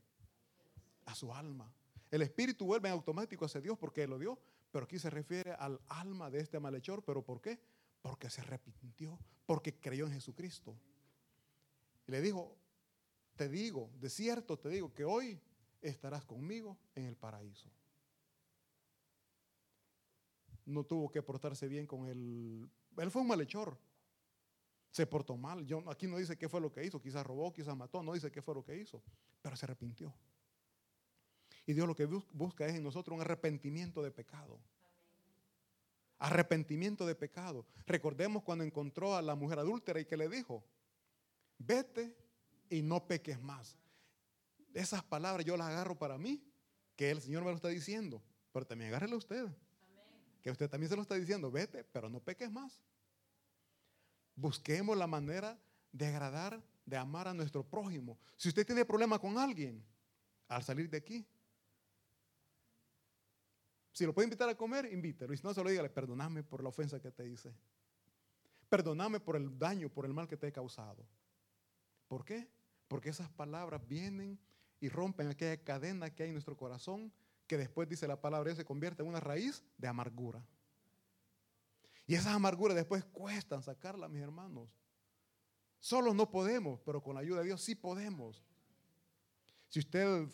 A 1.04 1.14
su 1.14 1.32
alma. 1.32 1.72
El 2.10 2.22
espíritu 2.22 2.64
vuelve 2.66 2.88
en 2.88 2.94
automático 2.94 3.44
hacia 3.44 3.60
Dios 3.60 3.76
porque 3.78 4.04
Él 4.04 4.10
lo 4.10 4.18
dio, 4.18 4.38
pero 4.70 4.84
aquí 4.84 4.98
se 4.98 5.10
refiere 5.10 5.52
al 5.52 5.80
alma 5.88 6.30
de 6.30 6.40
este 6.40 6.58
malhechor. 6.58 7.02
¿Pero 7.04 7.22
por 7.22 7.40
qué? 7.40 7.58
Porque 8.00 8.30
se 8.30 8.40
arrepintió, 8.40 9.18
porque 9.44 9.74
creyó 9.74 10.06
en 10.06 10.12
Jesucristo. 10.12 10.74
Y 12.06 12.12
le 12.12 12.20
dijo, 12.20 12.56
te 13.36 13.48
digo, 13.48 13.90
de 14.00 14.08
cierto 14.08 14.58
te 14.58 14.68
digo 14.68 14.94
que 14.94 15.04
hoy 15.04 15.38
estarás 15.82 16.24
conmigo 16.24 16.78
en 16.94 17.04
el 17.04 17.16
paraíso. 17.16 17.70
No 20.66 20.84
tuvo 20.84 21.10
que 21.10 21.22
portarse 21.22 21.68
bien 21.68 21.86
con 21.86 22.06
él. 22.06 22.68
Él 22.98 23.10
fue 23.10 23.22
un 23.22 23.28
malhechor. 23.28 23.78
Se 24.90 25.06
portó 25.06 25.36
mal. 25.36 25.64
Yo, 25.64 25.88
aquí 25.88 26.06
no 26.06 26.18
dice 26.18 26.36
qué 26.36 26.48
fue 26.48 26.60
lo 26.60 26.72
que 26.72 26.84
hizo. 26.84 27.00
Quizás 27.00 27.24
robó, 27.24 27.52
quizás 27.52 27.76
mató. 27.76 28.02
No 28.02 28.12
dice 28.12 28.30
qué 28.30 28.42
fue 28.42 28.54
lo 28.54 28.64
que 28.64 28.76
hizo. 28.76 29.02
Pero 29.40 29.56
se 29.56 29.64
arrepintió. 29.64 30.12
Y 31.66 31.72
Dios 31.72 31.86
lo 31.86 31.94
que 31.94 32.04
busca 32.04 32.66
es 32.66 32.74
en 32.74 32.82
nosotros 32.82 33.14
un 33.14 33.20
arrepentimiento 33.20 34.02
de 34.02 34.10
pecado. 34.10 34.60
Arrepentimiento 36.18 37.06
de 37.06 37.14
pecado. 37.14 37.66
Recordemos 37.86 38.42
cuando 38.42 38.64
encontró 38.64 39.16
a 39.16 39.22
la 39.22 39.34
mujer 39.34 39.58
adúltera 39.58 40.00
y 40.00 40.04
que 40.04 40.16
le 40.16 40.28
dijo, 40.28 40.64
vete 41.58 42.16
y 42.70 42.82
no 42.82 43.06
peques 43.06 43.40
más. 43.40 43.76
Esas 44.72 45.02
palabras 45.02 45.44
yo 45.44 45.56
las 45.56 45.68
agarro 45.68 45.98
para 45.98 46.18
mí, 46.18 46.42
que 46.96 47.10
el 47.10 47.20
Señor 47.20 47.42
me 47.44 47.50
lo 47.50 47.56
está 47.56 47.68
diciendo, 47.68 48.22
pero 48.52 48.66
también 48.66 48.88
agárrelo 48.88 49.16
usted. 49.16 49.46
Que 50.46 50.52
usted 50.52 50.70
también 50.70 50.88
se 50.88 50.94
lo 50.94 51.02
está 51.02 51.16
diciendo, 51.16 51.50
vete, 51.50 51.82
pero 51.82 52.08
no 52.08 52.20
peques 52.20 52.52
más. 52.52 52.80
Busquemos 54.36 54.96
la 54.96 55.08
manera 55.08 55.58
de 55.90 56.06
agradar, 56.06 56.62
de 56.84 56.96
amar 56.96 57.26
a 57.26 57.34
nuestro 57.34 57.64
prójimo. 57.64 58.16
Si 58.36 58.50
usted 58.50 58.64
tiene 58.64 58.84
problema 58.84 59.18
con 59.18 59.38
alguien, 59.38 59.84
al 60.46 60.62
salir 60.62 60.88
de 60.88 60.98
aquí, 60.98 61.26
si 63.90 64.06
lo 64.06 64.14
puede 64.14 64.26
invitar 64.26 64.48
a 64.48 64.54
comer, 64.56 64.84
invítelo. 64.92 65.34
Y 65.34 65.36
si 65.36 65.42
no, 65.42 65.52
se 65.52 65.64
lo 65.64 65.68
dígale, 65.68 65.90
perdóname 65.90 66.44
por 66.44 66.62
la 66.62 66.68
ofensa 66.68 67.00
que 67.00 67.10
te 67.10 67.28
hice. 67.28 67.52
Perdóname 68.68 69.18
por 69.18 69.34
el 69.34 69.58
daño, 69.58 69.88
por 69.88 70.06
el 70.06 70.14
mal 70.14 70.28
que 70.28 70.36
te 70.36 70.46
he 70.46 70.52
causado. 70.52 71.04
¿Por 72.06 72.24
qué? 72.24 72.48
Porque 72.86 73.08
esas 73.08 73.28
palabras 73.30 73.84
vienen 73.88 74.38
y 74.78 74.90
rompen 74.90 75.26
aquella 75.26 75.56
cadena 75.64 76.14
que 76.14 76.22
hay 76.22 76.28
en 76.28 76.36
nuestro 76.36 76.56
corazón, 76.56 77.12
que 77.46 77.56
después 77.56 77.88
dice 77.88 78.06
la 78.08 78.20
palabra, 78.20 78.54
se 78.54 78.64
convierte 78.64 79.02
en 79.02 79.08
una 79.08 79.20
raíz 79.20 79.64
de 79.78 79.88
amargura. 79.88 80.44
Y 82.06 82.14
esas 82.14 82.34
amarguras 82.34 82.76
después 82.76 83.04
cuestan 83.04 83.62
sacarlas, 83.62 84.10
mis 84.10 84.22
hermanos. 84.22 84.68
Solo 85.80 86.14
no 86.14 86.30
podemos, 86.30 86.80
pero 86.80 87.02
con 87.02 87.14
la 87.14 87.20
ayuda 87.20 87.40
de 87.40 87.46
Dios 87.46 87.62
sí 87.62 87.74
podemos. 87.74 88.42
Si 89.68 89.80
usted, 89.80 90.28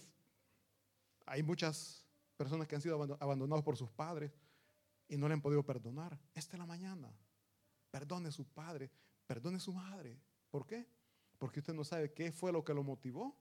hay 1.26 1.42
muchas 1.42 2.04
personas 2.36 2.66
que 2.66 2.74
han 2.74 2.80
sido 2.82 3.16
abandonados 3.20 3.64
por 3.64 3.76
sus 3.76 3.90
padres 3.90 4.32
y 5.08 5.16
no 5.16 5.28
le 5.28 5.34
han 5.34 5.42
podido 5.42 5.64
perdonar. 5.64 6.18
Esta 6.34 6.56
es 6.56 6.58
la 6.58 6.66
mañana. 6.66 7.14
Perdone 7.90 8.28
a 8.28 8.32
su 8.32 8.46
padre, 8.46 8.90
perdone 9.26 9.56
a 9.56 9.60
su 9.60 9.72
madre. 9.72 10.18
¿Por 10.50 10.66
qué? 10.66 10.86
Porque 11.38 11.60
usted 11.60 11.74
no 11.74 11.84
sabe 11.84 12.12
qué 12.12 12.32
fue 12.32 12.52
lo 12.52 12.64
que 12.64 12.74
lo 12.74 12.82
motivó 12.82 13.36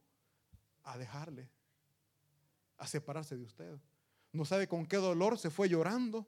a 0.84 0.98
dejarle, 0.98 1.50
a 2.82 2.88
separarse 2.88 3.38
de 3.38 3.44
usted. 3.44 3.80
No 4.34 4.44
sabe 4.44 4.68
con 4.68 4.88
qué 4.88 4.98
dolor 4.98 5.38
se 5.38 5.52
fue 5.52 5.70
llorando 5.70 6.28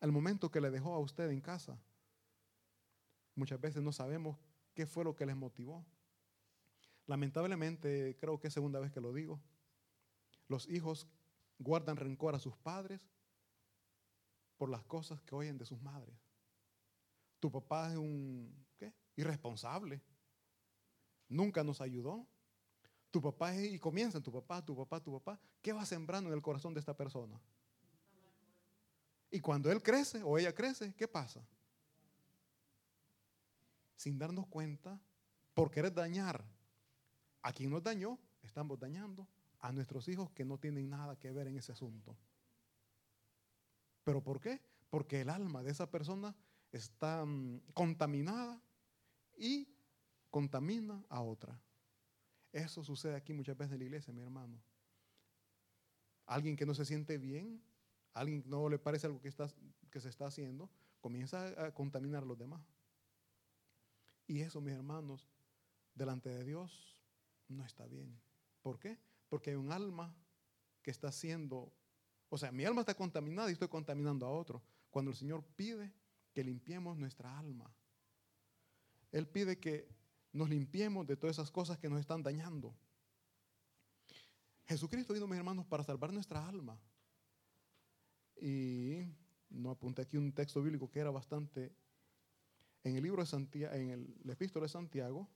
al 0.00 0.12
momento 0.12 0.48
que 0.48 0.60
le 0.60 0.70
dejó 0.70 0.94
a 0.94 1.00
usted 1.00 1.28
en 1.30 1.40
casa. 1.40 1.76
Muchas 3.34 3.60
veces 3.60 3.82
no 3.82 3.90
sabemos 3.90 4.38
qué 4.74 4.86
fue 4.86 5.02
lo 5.02 5.16
que 5.16 5.26
les 5.26 5.34
motivó. 5.34 5.84
Lamentablemente, 7.06 8.16
creo 8.20 8.38
que 8.38 8.46
es 8.46 8.54
segunda 8.54 8.78
vez 8.78 8.92
que 8.92 9.00
lo 9.00 9.12
digo, 9.12 9.40
los 10.46 10.68
hijos 10.68 11.08
guardan 11.58 11.96
rencor 11.96 12.36
a 12.36 12.38
sus 12.38 12.56
padres 12.56 13.10
por 14.56 14.68
las 14.68 14.84
cosas 14.84 15.20
que 15.22 15.34
oyen 15.34 15.58
de 15.58 15.66
sus 15.66 15.82
madres. 15.82 16.14
Tu 17.40 17.50
papá 17.50 17.90
es 17.90 17.96
un 17.96 18.54
irresponsable. 19.16 20.00
Nunca 21.28 21.64
nos 21.64 21.80
ayudó. 21.80 22.28
Tu 23.12 23.20
papá 23.20 23.54
es, 23.54 23.74
y 23.74 23.78
comienzan 23.78 24.22
tu 24.22 24.32
papá, 24.32 24.64
tu 24.64 24.74
papá, 24.74 24.98
tu 24.98 25.12
papá. 25.12 25.38
¿Qué 25.60 25.72
va 25.72 25.84
sembrando 25.86 26.30
en 26.30 26.34
el 26.34 26.42
corazón 26.42 26.72
de 26.74 26.80
esta 26.80 26.96
persona? 26.96 27.38
Y 29.30 29.38
cuando 29.38 29.70
él 29.70 29.82
crece 29.82 30.22
o 30.24 30.38
ella 30.38 30.54
crece, 30.54 30.94
¿qué 30.94 31.06
pasa? 31.06 31.46
Sin 33.96 34.18
darnos 34.18 34.46
cuenta, 34.46 34.98
por 35.52 35.70
querer 35.70 35.92
dañar 35.92 36.42
a 37.42 37.52
quien 37.52 37.70
nos 37.70 37.82
dañó, 37.82 38.18
estamos 38.42 38.78
dañando 38.78 39.28
a 39.60 39.72
nuestros 39.72 40.08
hijos 40.08 40.30
que 40.30 40.44
no 40.44 40.58
tienen 40.58 40.88
nada 40.88 41.16
que 41.18 41.30
ver 41.30 41.46
en 41.48 41.58
ese 41.58 41.72
asunto. 41.72 42.16
¿Pero 44.04 44.22
por 44.22 44.40
qué? 44.40 44.60
Porque 44.88 45.20
el 45.20 45.28
alma 45.28 45.62
de 45.62 45.70
esa 45.70 45.90
persona 45.90 46.34
está 46.72 47.24
mm, 47.26 47.60
contaminada 47.74 48.58
y 49.36 49.68
contamina 50.30 51.04
a 51.10 51.20
otra. 51.20 51.60
Eso 52.52 52.84
sucede 52.84 53.16
aquí 53.16 53.32
muchas 53.32 53.56
veces 53.56 53.72
en 53.72 53.78
la 53.78 53.84
iglesia, 53.84 54.12
mi 54.12 54.20
hermano. 54.20 54.62
Alguien 56.26 56.56
que 56.56 56.66
no 56.66 56.74
se 56.74 56.84
siente 56.84 57.18
bien, 57.18 57.62
alguien 58.12 58.42
que 58.42 58.48
no 58.48 58.68
le 58.68 58.78
parece 58.78 59.06
algo 59.06 59.20
que, 59.20 59.28
está, 59.28 59.48
que 59.90 60.00
se 60.00 60.10
está 60.10 60.26
haciendo, 60.26 60.70
comienza 61.00 61.48
a 61.64 61.72
contaminar 61.72 62.22
a 62.22 62.26
los 62.26 62.38
demás. 62.38 62.62
Y 64.26 64.40
eso, 64.40 64.60
mis 64.60 64.74
hermanos, 64.74 65.28
delante 65.94 66.28
de 66.28 66.44
Dios 66.44 67.00
no 67.48 67.64
está 67.64 67.86
bien. 67.86 68.20
¿Por 68.60 68.78
qué? 68.78 68.98
Porque 69.28 69.50
hay 69.50 69.56
un 69.56 69.72
alma 69.72 70.14
que 70.82 70.90
está 70.90 71.10
siendo, 71.10 71.72
o 72.28 72.38
sea, 72.38 72.52
mi 72.52 72.64
alma 72.64 72.82
está 72.82 72.94
contaminada 72.94 73.48
y 73.50 73.54
estoy 73.54 73.68
contaminando 73.68 74.26
a 74.26 74.30
otro. 74.30 74.62
Cuando 74.90 75.10
el 75.10 75.16
Señor 75.16 75.42
pide 75.56 75.92
que 76.32 76.44
limpiemos 76.44 76.96
nuestra 76.96 77.38
alma. 77.38 77.70
Él 79.10 79.26
pide 79.26 79.58
que 79.58 79.88
nos 80.32 80.48
limpiemos 80.48 81.06
de 81.06 81.16
todas 81.16 81.36
esas 81.36 81.50
cosas 81.50 81.78
que 81.78 81.88
nos 81.88 82.00
están 82.00 82.22
dañando. 82.22 82.74
Jesucristo 84.66 85.12
vino, 85.12 85.26
mis 85.26 85.38
hermanos, 85.38 85.66
para 85.66 85.84
salvar 85.84 86.12
nuestra 86.12 86.46
alma. 86.46 86.80
Y 88.40 89.04
no 89.50 89.70
apunté 89.70 90.02
aquí 90.02 90.16
un 90.16 90.32
texto 90.32 90.62
bíblico 90.62 90.90
que 90.90 91.00
era 91.00 91.10
bastante 91.10 91.74
en 92.84 92.96
el 92.96 93.02
libro 93.02 93.22
de 93.22 93.26
Santiago, 93.26 93.74
en 93.74 93.90
el, 93.90 94.30
epístola 94.30 94.64
de 94.64 94.70
Santiago, 94.70 95.28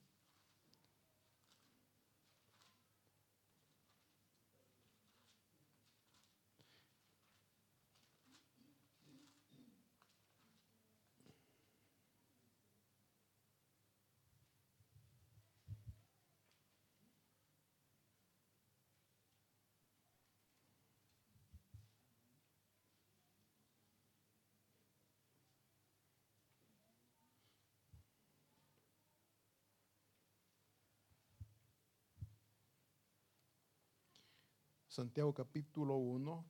Santiago 34.97 35.35
capítulo 35.35 35.97
1, 35.97 36.43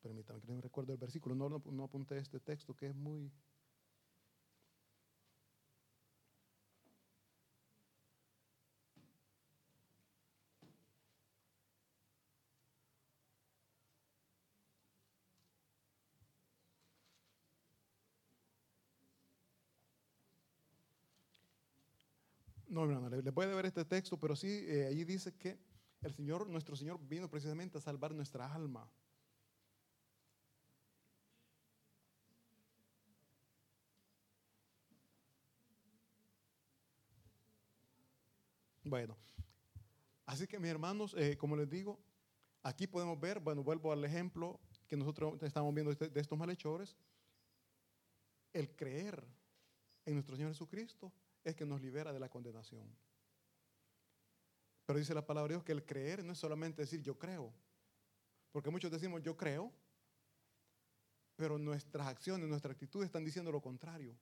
permítanme 0.00 0.40
que 0.40 0.46
no 0.46 0.62
recuerdo 0.62 0.94
el 0.94 0.98
versículo, 0.98 1.34
no, 1.34 1.50
no, 1.50 1.84
apunté 1.84 2.16
este 2.16 2.40
texto 2.40 2.74
que 2.74 2.86
es 2.86 2.94
muy... 2.94 3.30
No, 22.68 22.84
hermano, 22.84 23.10
le, 23.10 23.32
puede 23.32 23.54
ver 23.54 23.66
este 23.66 23.84
texto, 23.84 24.18
pero 24.18 24.34
sí, 24.36 24.64
eh, 24.66 24.86
allí 24.86 25.04
dice 25.04 25.34
que 25.34 25.58
el 26.02 26.12
Señor, 26.14 26.48
nuestro 26.48 26.76
Señor 26.76 27.00
vino 27.00 27.28
precisamente 27.28 27.78
a 27.78 27.80
salvar 27.80 28.14
nuestra 28.14 28.52
alma. 28.52 28.90
Bueno, 38.88 39.16
así 40.26 40.46
que 40.46 40.60
mis 40.60 40.70
hermanos, 40.70 41.12
eh, 41.18 41.36
como 41.36 41.56
les 41.56 41.68
digo, 41.68 41.98
aquí 42.62 42.86
podemos 42.86 43.18
ver, 43.18 43.40
bueno, 43.40 43.64
vuelvo 43.64 43.90
al 43.90 44.04
ejemplo 44.04 44.60
que 44.86 44.96
nosotros 44.96 45.42
estamos 45.42 45.74
viendo 45.74 45.92
de, 45.92 46.08
de 46.08 46.20
estos 46.20 46.38
malhechores. 46.38 46.96
El 48.52 48.76
creer 48.76 49.26
en 50.04 50.14
nuestro 50.14 50.36
Señor 50.36 50.52
Jesucristo 50.52 51.12
es 51.42 51.56
que 51.56 51.66
nos 51.66 51.82
libera 51.82 52.12
de 52.12 52.20
la 52.20 52.28
condenación. 52.28 52.88
Pero 54.86 54.98
dice 54.98 55.14
la 55.14 55.26
palabra 55.26 55.48
de 55.48 55.54
Dios 55.54 55.64
que 55.64 55.72
el 55.72 55.84
creer 55.84 56.24
no 56.24 56.32
es 56.32 56.38
solamente 56.38 56.82
decir 56.82 57.02
yo 57.02 57.18
creo. 57.18 57.52
Porque 58.52 58.70
muchos 58.70 58.90
decimos 58.90 59.22
yo 59.22 59.36
creo, 59.36 59.72
pero 61.34 61.58
nuestras 61.58 62.06
acciones, 62.06 62.48
nuestra 62.48 62.72
actitud 62.72 63.04
están 63.04 63.24
diciendo 63.24 63.52
lo 63.52 63.60
contrario. 63.60 64.16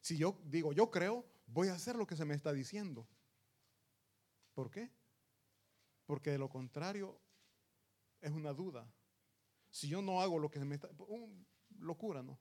Si 0.00 0.16
yo 0.18 0.38
digo 0.44 0.72
yo 0.72 0.90
creo, 0.90 1.24
voy 1.46 1.68
a 1.68 1.74
hacer 1.74 1.96
lo 1.96 2.06
que 2.06 2.16
se 2.16 2.24
me 2.24 2.34
está 2.34 2.52
diciendo. 2.52 3.06
¿Por 4.52 4.70
qué? 4.70 4.90
Porque 6.04 6.30
de 6.30 6.38
lo 6.38 6.48
contrario 6.48 7.18
es 8.20 8.32
una 8.32 8.52
duda. 8.52 8.86
Si 9.70 9.88
yo 9.88 10.02
no 10.02 10.20
hago 10.20 10.38
lo 10.38 10.50
que 10.50 10.58
se 10.58 10.64
me 10.64 10.74
está... 10.74 10.88
locura, 11.78 12.22
¿no? 12.22 12.38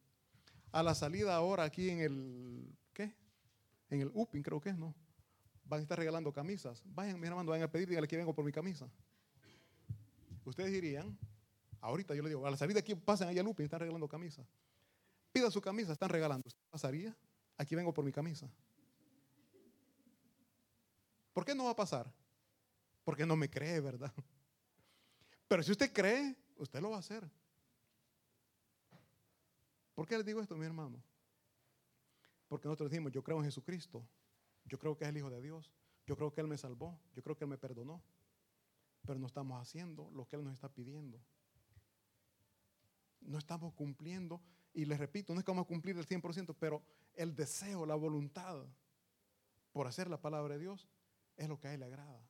A 0.72 0.84
la 0.84 0.96
salida 0.96 1.36
ahora 1.36 1.64
aquí 1.64 1.90
en 1.90 2.00
el... 2.00 2.78
¿Qué? 2.94 3.16
en 3.90 4.02
el 4.02 4.12
UPIN 4.14 4.44
creo 4.44 4.60
que 4.60 4.70
es, 4.70 4.78
¿no? 4.78 4.96
Van 5.66 5.80
a 5.80 5.84
estar 5.84 5.98
regalando 5.98 6.32
camisas. 6.32 6.84
Vayan, 6.86 7.20
mi 7.20 7.28
hermano, 7.28 7.50
vayan 7.50 7.68
a 7.68 7.72
pedir, 7.72 7.90
díganle 7.90 8.08
que 8.08 8.18
vengo 8.18 8.34
por 8.34 8.46
mi 8.46 8.52
camisa. 8.52 8.90
Ustedes 10.46 10.72
dirían, 10.72 11.18
ahorita 11.82 12.14
yo 12.14 12.22
le 12.22 12.30
digo, 12.30 12.46
a 12.46 12.52
la 12.52 12.58
salida 12.58 12.80
aquí 12.80 12.94
pasen 12.94 13.28
allá 13.28 13.42
al 13.42 13.48
UPIN, 13.48 13.66
están 13.66 13.80
regalando 13.80 14.08
camisas. 14.08 14.48
Pida 15.32 15.50
su 15.50 15.60
camisa, 15.60 15.92
están 15.92 16.10
regalando. 16.10 16.48
¿Usted 16.48 16.62
pasaría? 16.70 17.18
Aquí 17.58 17.76
vengo 17.76 17.94
por 17.94 18.06
mi 18.06 18.12
camisa. 18.12 18.50
¿Por 21.34 21.44
qué 21.44 21.56
no 21.56 21.66
va 21.66 21.72
a 21.72 21.76
pasar? 21.76 22.14
Porque 23.04 23.26
no 23.26 23.36
me 23.36 23.50
cree, 23.50 23.80
¿verdad? 23.80 24.14
Pero 25.48 25.64
si 25.64 25.72
usted 25.72 25.92
cree, 25.92 26.36
usted 26.58 26.80
lo 26.80 26.92
va 26.92 26.98
a 26.98 27.00
hacer. 27.00 27.30
¿Por 29.94 30.08
qué 30.08 30.18
le 30.18 30.24
digo 30.24 30.42
esto, 30.42 30.56
mi 30.56 30.66
hermano? 30.66 31.02
Porque 32.48 32.68
nosotros 32.68 32.90
decimos, 32.90 33.12
yo 33.12 33.24
creo 33.24 33.38
en 33.40 33.46
Jesucristo, 33.46 34.08
yo 34.66 34.78
creo 34.80 34.98
que 34.98 35.06
es 35.06 35.10
el 35.10 35.18
Hijo 35.18 35.30
de 35.30 35.42
Dios, 35.42 35.72
yo 36.06 36.16
creo 36.16 36.34
que 36.34 36.42
Él 36.42 36.48
me 36.48 36.58
salvó, 36.58 37.00
yo 37.14 37.24
creo 37.24 37.38
que 37.38 37.46
Él 37.46 37.50
me 37.50 37.58
perdonó, 37.58 38.02
pero 39.06 39.20
no 39.20 39.28
estamos 39.28 39.62
haciendo 39.62 40.10
lo 40.12 40.28
que 40.28 40.36
Él 40.36 40.44
nos 40.44 40.54
está 40.54 40.70
pidiendo. 40.70 41.20
No 43.22 43.38
estamos 43.38 43.74
cumpliendo, 43.74 44.42
y 44.74 44.86
les 44.86 45.00
repito, 45.00 45.34
no 45.34 45.40
es 45.40 45.46
que 45.46 45.52
vamos 45.52 45.66
a 45.66 45.68
cumplir 45.68 45.98
el 45.98 46.06
100%, 46.06 46.56
pero 46.60 46.84
el 47.16 47.36
deseo, 47.36 47.86
la 47.86 47.96
voluntad 47.96 48.66
por 49.72 49.88
hacer 49.88 50.10
la 50.10 50.22
palabra 50.22 50.56
de 50.56 50.62
Dios 50.62 50.88
es 51.38 51.50
lo 51.50 51.60
que 51.60 51.68
a 51.68 51.74
Él 51.74 51.80
le 51.80 51.86
agrada. 51.86 52.22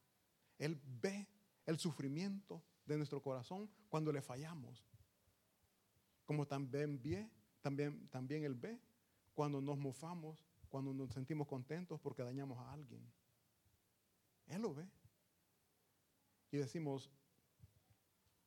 Él 0.58 0.80
ve 1.02 1.28
el 1.66 1.80
sufrimiento 1.80 2.64
de 2.86 2.98
nuestro 2.98 3.22
corazón 3.22 3.70
cuando 3.90 4.12
le 4.12 4.22
fallamos. 4.22 4.86
Como 6.26 6.48
también 6.48 7.02
ve, 7.02 7.30
también, 7.62 8.08
también 8.10 8.44
Él 8.44 8.56
ve 8.56 8.80
cuando 9.34 9.60
nos 9.62 9.78
mofamos, 9.78 10.45
cuando 10.76 10.94
nos 10.94 11.14
sentimos 11.14 11.48
contentos 11.48 12.02
porque 12.02 12.22
dañamos 12.22 12.60
a 12.60 12.74
alguien. 12.74 13.02
Él 14.48 14.62
lo 14.62 14.74
ve. 14.74 14.86
Y 16.52 16.58
decimos, 16.58 17.10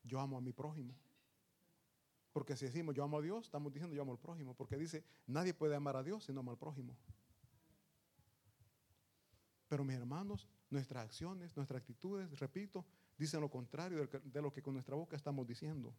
yo 0.02 0.20
amo 0.20 0.36
a 0.36 0.42
mi 0.42 0.52
prójimo. 0.52 0.94
Porque 2.34 2.54
si 2.54 2.66
decimos 2.66 2.94
yo 2.94 3.02
amo 3.02 3.16
a 3.16 3.22
Dios, 3.22 3.46
estamos 3.46 3.72
diciendo 3.72 3.96
yo 3.96 4.02
amo 4.02 4.12
al 4.12 4.18
prójimo. 4.18 4.52
Porque 4.52 4.76
dice, 4.76 5.06
nadie 5.26 5.54
puede 5.54 5.74
amar 5.74 5.96
a 5.96 6.02
Dios 6.02 6.24
si 6.24 6.34
no 6.34 6.40
ama 6.40 6.52
al 6.52 6.58
prójimo. 6.58 6.94
Pero 9.66 9.82
mis 9.82 9.96
hermanos, 9.96 10.46
nuestras 10.68 11.06
acciones, 11.06 11.56
nuestras 11.56 11.80
actitudes, 11.80 12.38
repito, 12.38 12.84
dicen 13.16 13.40
lo 13.40 13.48
contrario 13.48 14.06
de 14.06 14.42
lo 14.42 14.52
que 14.52 14.60
con 14.60 14.74
nuestra 14.74 14.96
boca 14.96 15.16
estamos 15.16 15.46
diciendo. 15.46 15.94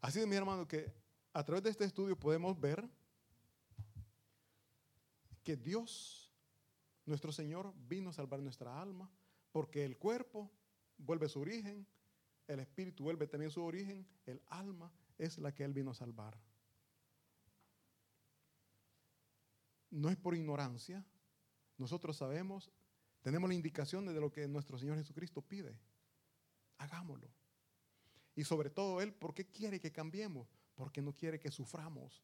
Así 0.00 0.20
de 0.20 0.26
mis 0.26 0.38
hermanos 0.38 0.66
que 0.66 0.90
a 1.34 1.44
través 1.44 1.64
de 1.64 1.68
este 1.68 1.84
estudio 1.84 2.18
podemos 2.18 2.58
ver 2.58 2.88
que 5.48 5.56
Dios, 5.56 6.30
nuestro 7.06 7.32
Señor, 7.32 7.72
vino 7.88 8.10
a 8.10 8.12
salvar 8.12 8.38
nuestra 8.40 8.82
alma, 8.82 9.10
porque 9.50 9.82
el 9.82 9.96
cuerpo 9.96 10.52
vuelve 10.98 11.26
su 11.26 11.40
origen, 11.40 11.86
el 12.46 12.60
espíritu 12.60 13.04
vuelve 13.04 13.26
también 13.26 13.50
su 13.50 13.64
origen, 13.64 14.06
el 14.26 14.42
alma 14.48 14.92
es 15.16 15.38
la 15.38 15.54
que 15.54 15.64
Él 15.64 15.72
vino 15.72 15.92
a 15.92 15.94
salvar. 15.94 16.38
No 19.88 20.10
es 20.10 20.18
por 20.18 20.34
ignorancia, 20.34 21.02
nosotros 21.78 22.18
sabemos, 22.18 22.70
tenemos 23.22 23.48
la 23.48 23.54
indicación 23.54 24.04
de 24.04 24.20
lo 24.20 24.30
que 24.30 24.46
nuestro 24.48 24.76
Señor 24.76 24.98
Jesucristo 24.98 25.40
pide. 25.40 25.80
Hagámoslo. 26.76 27.30
Y 28.36 28.44
sobre 28.44 28.68
todo 28.68 29.00
Él, 29.00 29.14
¿por 29.14 29.32
qué 29.32 29.46
quiere 29.46 29.80
que 29.80 29.92
cambiemos? 29.92 30.46
Porque 30.74 31.00
no 31.00 31.14
quiere 31.14 31.40
que 31.40 31.50
suframos. 31.50 32.22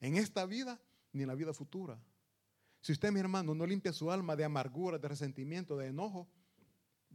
En 0.00 0.16
esta 0.16 0.46
vida 0.46 0.80
ni 1.12 1.20
en 1.20 1.28
la 1.28 1.34
vida 1.34 1.52
futura. 1.52 2.02
Si 2.82 2.92
usted, 2.92 3.12
mi 3.12 3.20
hermano, 3.20 3.54
no 3.54 3.64
limpia 3.64 3.92
su 3.92 4.10
alma 4.10 4.36
de 4.36 4.44
amargura, 4.44 4.98
de 4.98 5.08
resentimiento, 5.08 5.76
de 5.76 5.86
enojo, 5.86 6.28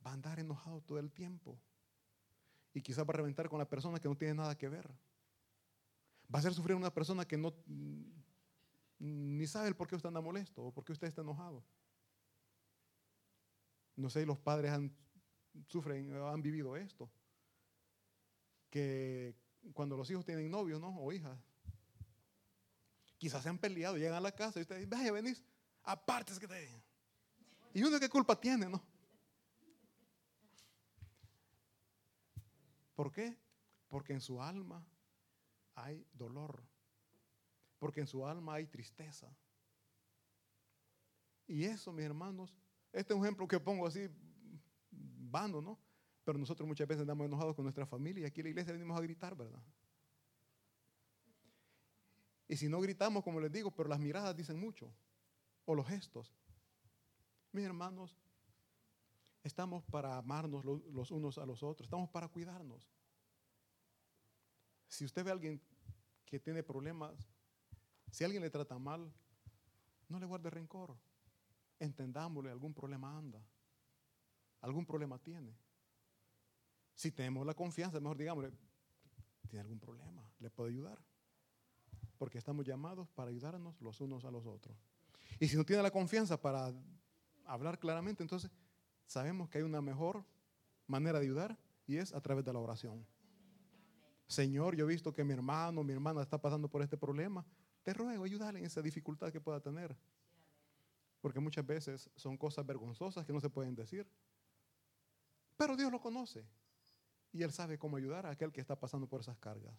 va 0.06 0.12
a 0.12 0.13
andar 0.13 0.39
enojado 0.39 0.82
todo 0.82 0.97
el 0.97 1.12
tiempo. 1.12 1.60
Y 2.73 2.82
quizás 2.82 3.06
va 3.06 3.10
a 3.10 3.17
reventar 3.17 3.49
con 3.49 3.60
la 3.60 3.67
persona 3.67 3.99
que 3.99 4.08
no 4.08 4.15
tiene 4.15 4.34
nada 4.34 4.58
que 4.58 4.69
ver. 4.69 4.88
Va 6.34 6.38
a 6.38 6.39
hacer 6.39 6.53
sufrir 6.53 6.73
a 6.73 6.77
una 6.77 6.93
persona 6.93 7.25
que 7.25 7.38
no 7.38 7.53
ni 8.99 9.45
sabe 9.45 9.67
el 9.67 9.75
por 9.75 9.88
qué 9.88 9.95
usted 9.95 10.08
anda 10.08 10.21
molesto 10.21 10.63
o 10.63 10.71
por 10.73 10.84
qué 10.84 10.91
usted 10.91 11.08
está 11.08 11.21
enojado. 11.21 11.63
No 13.95 14.10
sé, 14.10 14.25
los 14.25 14.38
padres 14.38 14.71
han, 14.71 14.95
sufren, 15.67 16.15
han 16.15 16.41
vivido 16.41 16.75
esto. 16.77 17.10
Que 18.69 19.36
cuando 19.73 19.97
los 19.97 20.10
hijos 20.10 20.25
tienen 20.25 20.49
novios, 20.49 20.80
¿no? 20.80 20.95
O 20.97 21.12
hijas, 21.12 21.38
quizás 23.17 23.43
se 23.43 23.49
han 23.49 23.58
peleado, 23.58 23.97
llegan 23.97 24.15
a 24.15 24.21
la 24.21 24.32
casa 24.32 24.60
y 24.60 24.62
usted 24.62 24.77
dice, 24.77 24.89
vaya, 24.89 25.12
venís, 25.12 25.43
aparte 25.88 26.34
es 26.34 26.39
que 26.39 26.47
te... 26.47 26.69
Y 27.73 27.82
uno 27.84 28.00
qué 28.00 28.10
culpa 28.10 28.39
tiene, 28.39 28.67
¿no? 28.67 28.84
¿Por 32.93 33.12
qué? 33.12 33.38
Porque 33.88 34.13
en 34.13 34.21
su 34.21 34.41
alma 34.41 34.86
hay 35.76 36.06
dolor. 36.13 36.63
Porque 37.80 38.02
en 38.02 38.08
su 38.08 38.26
alma 38.26 38.56
hay 38.56 38.67
tristeza. 38.67 39.34
Y 41.45 41.63
eso, 41.63 41.93
mis 41.93 42.06
hermanos, 42.06 42.54
este 42.91 43.13
es 43.13 43.17
un 43.19 43.23
ejemplo 43.23 43.47
que 43.47 43.60
pongo 43.60 43.88
así, 43.88 44.10
vano, 44.91 45.62
¿no? 45.62 45.80
Pero 46.23 46.38
nosotros 46.38 46.67
muchas 46.67 46.88
veces 46.88 47.02
andamos 47.02 47.28
enojados 47.28 47.56
con 47.56 47.63
nuestra 47.63 47.86
familia 47.86 48.23
y 48.23 48.26
aquí 48.26 48.41
en 48.41 48.45
la 48.45 48.50
iglesia 48.50 48.73
venimos 48.73 48.97
a 48.97 49.02
gritar, 49.02 49.36
¿verdad? 49.38 49.63
Y 52.50 52.58
si 52.58 52.67
no 52.67 52.82
gritamos, 52.82 53.23
como 53.23 53.39
les 53.39 53.52
digo, 53.52 53.71
pero 53.71 53.88
las 53.88 54.00
miradas 54.00 54.36
dicen 54.36 54.60
mucho, 54.60 54.91
o 55.67 55.75
los 55.75 55.86
gestos. 55.86 56.34
Mis 57.51 57.63
hermanos, 57.63 58.17
estamos 59.43 59.84
para 59.86 60.17
amarnos 60.17 60.65
los 60.65 61.12
unos 61.12 61.38
a 61.38 61.45
los 61.45 61.62
otros, 61.62 61.86
estamos 61.86 62.10
para 62.10 62.27
cuidarnos. 62.27 62.89
Si 64.88 65.06
usted 65.06 65.23
ve 65.23 65.30
a 65.30 65.34
alguien 65.34 65.62
que 66.25 66.39
tiene 66.39 66.63
problemas, 66.63 67.13
si 68.12 68.23
alguien 68.23 68.41
le 68.41 68.49
trata 68.49 68.80
mal, 68.80 69.13
no 70.10 70.19
le 70.19 70.25
guarde 70.25 70.49
rencor 70.49 70.97
entendámosle, 71.80 72.51
algún 72.51 72.73
problema 72.73 73.17
anda, 73.17 73.41
algún 74.62 74.86
problema 74.86 75.19
tiene. 75.19 75.56
Si 76.95 77.12
tenemos 77.12 77.45
la 77.45 77.53
confianza, 77.53 77.99
mejor 77.99 78.17
digámosle, 78.17 78.51
tiene 79.47 79.62
algún 79.62 79.80
problema, 79.80 80.30
le 80.39 80.49
puedo 80.49 80.69
ayudar. 80.69 80.99
Porque 82.17 82.39
estamos 82.39 82.65
llamados 82.65 83.08
para 83.10 83.30
ayudarnos 83.30 83.80
los 83.80 84.01
unos 84.01 84.25
a 84.25 84.32
los 84.32 84.45
otros. 84.47 84.75
Y 85.39 85.47
si 85.47 85.56
no 85.56 85.65
tiene 85.65 85.84
la 85.84 85.91
confianza 85.91 86.39
para 86.39 86.73
hablar 87.45 87.80
claramente, 87.80 88.23
entonces 88.23 88.52
sabemos 89.06 89.50
que 89.50 89.60
hay 89.60 89.63
una 89.63 89.82
mejor 89.82 90.26
manera 90.88 91.19
de 91.19 91.26
ayudar 91.26 91.58
y 91.86 91.97
es 91.97 92.13
a 92.13 92.21
través 92.21 92.43
de 92.43 92.54
la 92.54 92.60
oración. 92.60 93.06
Señor, 94.28 94.76
yo 94.76 94.86
he 94.86 94.88
visto 94.88 95.13
que 95.13 95.23
mi 95.23 95.34
hermano, 95.34 95.84
mi 95.84 95.93
hermana 95.93 96.21
está 96.21 96.39
pasando 96.39 96.67
por 96.67 96.82
este 96.82 96.97
problema. 96.97 97.45
Te 97.84 97.93
ruego, 97.93 98.26
ayúdale 98.26 98.60
en 98.60 98.65
esa 98.65 98.82
dificultad 98.82 99.32
que 99.32 99.39
pueda 99.39 99.62
tener. 99.62 99.95
Porque 101.21 101.39
muchas 101.39 101.65
veces 101.65 102.10
son 102.15 102.38
cosas 102.38 102.65
vergonzosas 102.65 103.26
que 103.26 103.32
no 103.32 103.39
se 103.39 103.50
pueden 103.50 103.73
decir. 103.73 104.06
Pero 105.56 105.78
Dios 105.78 105.91
lo 105.91 106.02
conoce. 106.02 106.45
Y 107.32 107.43
Él 107.43 107.52
sabe 107.52 107.78
cómo 107.78 107.97
ayudar 107.97 108.26
a 108.26 108.32
aquel 108.32 108.52
que 108.52 108.60
está 108.60 108.78
pasando 108.78 109.08
por 109.08 109.21
esas 109.21 109.38
cargas. 109.38 109.73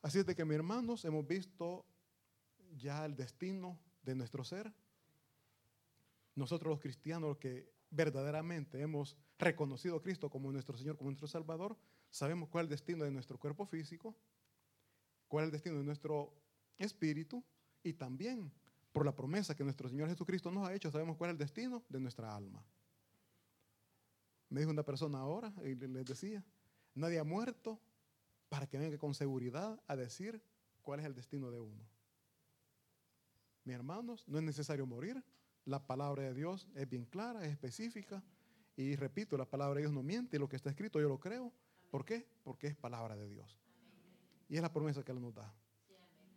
Así 0.00 0.18
es 0.18 0.26
de 0.26 0.34
que, 0.34 0.44
mis 0.44 0.54
hermanos, 0.54 1.04
hemos 1.04 1.26
visto 1.26 1.84
ya 2.76 3.04
el 3.04 3.14
destino 3.16 3.78
de 4.08 4.14
nuestro 4.14 4.42
ser. 4.42 4.72
Nosotros 6.34 6.70
los 6.70 6.80
cristianos 6.80 7.36
que 7.36 7.70
verdaderamente 7.90 8.80
hemos 8.80 9.16
reconocido 9.38 9.96
a 9.96 10.02
Cristo 10.02 10.30
como 10.30 10.50
nuestro 10.50 10.76
Señor, 10.78 10.96
como 10.96 11.10
nuestro 11.10 11.28
Salvador, 11.28 11.76
sabemos 12.10 12.48
cuál 12.48 12.64
es 12.64 12.66
el 12.66 12.70
destino 12.70 13.04
de 13.04 13.10
nuestro 13.10 13.38
cuerpo 13.38 13.66
físico, 13.66 14.16
cuál 15.28 15.44
es 15.44 15.48
el 15.48 15.52
destino 15.52 15.76
de 15.78 15.84
nuestro 15.84 16.34
espíritu 16.78 17.44
y 17.82 17.92
también 17.92 18.50
por 18.92 19.04
la 19.04 19.14
promesa 19.14 19.54
que 19.54 19.62
nuestro 19.62 19.88
Señor 19.88 20.08
Jesucristo 20.08 20.50
nos 20.50 20.66
ha 20.66 20.74
hecho, 20.74 20.90
sabemos 20.90 21.16
cuál 21.16 21.30
es 21.30 21.34
el 21.34 21.38
destino 21.38 21.84
de 21.88 22.00
nuestra 22.00 22.34
alma. 22.34 22.64
Me 24.48 24.60
dijo 24.60 24.70
una 24.70 24.84
persona 24.84 25.18
ahora 25.18 25.52
y 25.62 25.74
les 25.74 26.06
decía, 26.06 26.42
nadie 26.94 27.18
ha 27.18 27.24
muerto 27.24 27.78
para 28.48 28.66
que 28.66 28.78
venga 28.78 28.96
con 28.96 29.14
seguridad 29.14 29.78
a 29.86 29.96
decir 29.96 30.42
cuál 30.80 31.00
es 31.00 31.06
el 31.06 31.14
destino 31.14 31.50
de 31.50 31.60
uno. 31.60 31.97
Mis 33.68 33.74
hermanos, 33.74 34.24
no 34.26 34.38
es 34.38 34.44
necesario 34.44 34.86
morir. 34.86 35.22
La 35.66 35.86
palabra 35.86 36.22
de 36.22 36.32
Dios 36.32 36.66
es 36.74 36.88
bien 36.88 37.04
clara, 37.04 37.44
es 37.44 37.52
específica. 37.52 38.24
Y 38.78 38.96
repito, 38.96 39.36
la 39.36 39.44
palabra 39.44 39.74
de 39.74 39.82
Dios 39.82 39.92
no 39.92 40.02
miente. 40.02 40.38
Lo 40.38 40.48
que 40.48 40.56
está 40.56 40.70
escrito 40.70 40.98
yo 40.98 41.08
lo 41.10 41.20
creo. 41.20 41.52
¿Por 41.90 42.06
qué? 42.06 42.26
Porque 42.44 42.68
es 42.68 42.74
palabra 42.74 43.14
de 43.14 43.28
Dios. 43.28 43.60
Y 44.48 44.56
es 44.56 44.62
la 44.62 44.72
promesa 44.72 45.04
que 45.04 45.12
Él 45.12 45.20
nos 45.20 45.34
da. 45.34 45.52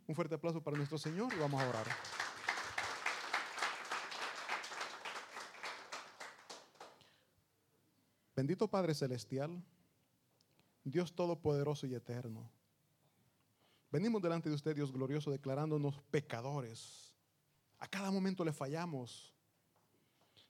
Un 0.08 0.14
fuerte 0.14 0.36
aplauso 0.36 0.62
para 0.62 0.76
nuestro 0.76 0.98
Señor 0.98 1.34
y 1.34 1.40
vamos 1.40 1.62
a 1.62 1.70
orar. 1.70 1.86
Bendito 8.36 8.68
Padre 8.68 8.94
Celestial, 8.94 9.64
Dios 10.84 11.16
Todopoderoso 11.16 11.88
y 11.88 11.96
Eterno. 11.96 12.52
Venimos 13.90 14.22
delante 14.22 14.50
de 14.50 14.56
usted, 14.56 14.76
Dios 14.76 14.92
glorioso, 14.92 15.32
declarándonos 15.32 16.02
pecadores, 16.12 17.11
A 17.82 17.88
cada 17.88 18.10
momento 18.12 18.46
le 18.46 18.54
fallamos. 18.54 19.34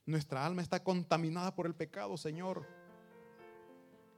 Nuestra 0.06 0.44
alma 0.46 0.62
está 0.62 0.82
contaminada 0.84 1.54
por 1.54 1.66
el 1.66 1.74
pecado, 1.74 2.16
Señor. 2.16 2.64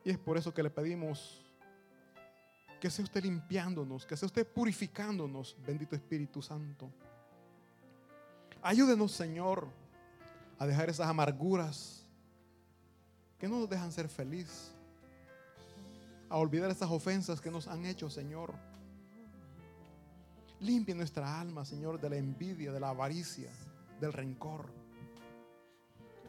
Y 0.04 0.10
es 0.10 0.18
por 0.18 0.36
eso 0.36 0.52
que 0.52 0.62
le 0.62 0.68
pedimos 0.68 1.40
que 2.80 2.90
sea 2.90 3.04
usted 3.04 3.22
limpiándonos, 3.22 4.04
que 4.04 4.14
sea 4.14 4.26
usted 4.26 4.46
purificándonos, 4.46 5.56
bendito 5.64 5.96
Espíritu 5.96 6.42
Santo. 6.42 6.90
Ayúdenos, 8.60 9.12
Señor, 9.12 9.68
a 10.58 10.66
dejar 10.66 10.90
esas 10.90 11.08
amarguras 11.08 12.04
que 13.38 13.48
no 13.48 13.60
nos 13.60 13.70
dejan 13.70 13.92
ser 13.92 14.08
felices, 14.08 14.72
a 16.28 16.36
olvidar 16.36 16.70
esas 16.70 16.90
ofensas 16.90 17.40
que 17.40 17.50
nos 17.50 17.68
han 17.68 17.86
hecho, 17.86 18.10
Señor. 18.10 18.54
Limpie 20.60 20.94
nuestra 20.94 21.40
alma, 21.40 21.64
Señor, 21.64 22.00
de 22.00 22.10
la 22.10 22.16
envidia, 22.16 22.72
de 22.72 22.80
la 22.80 22.90
avaricia, 22.90 23.50
del 24.00 24.12
rencor. 24.12 24.66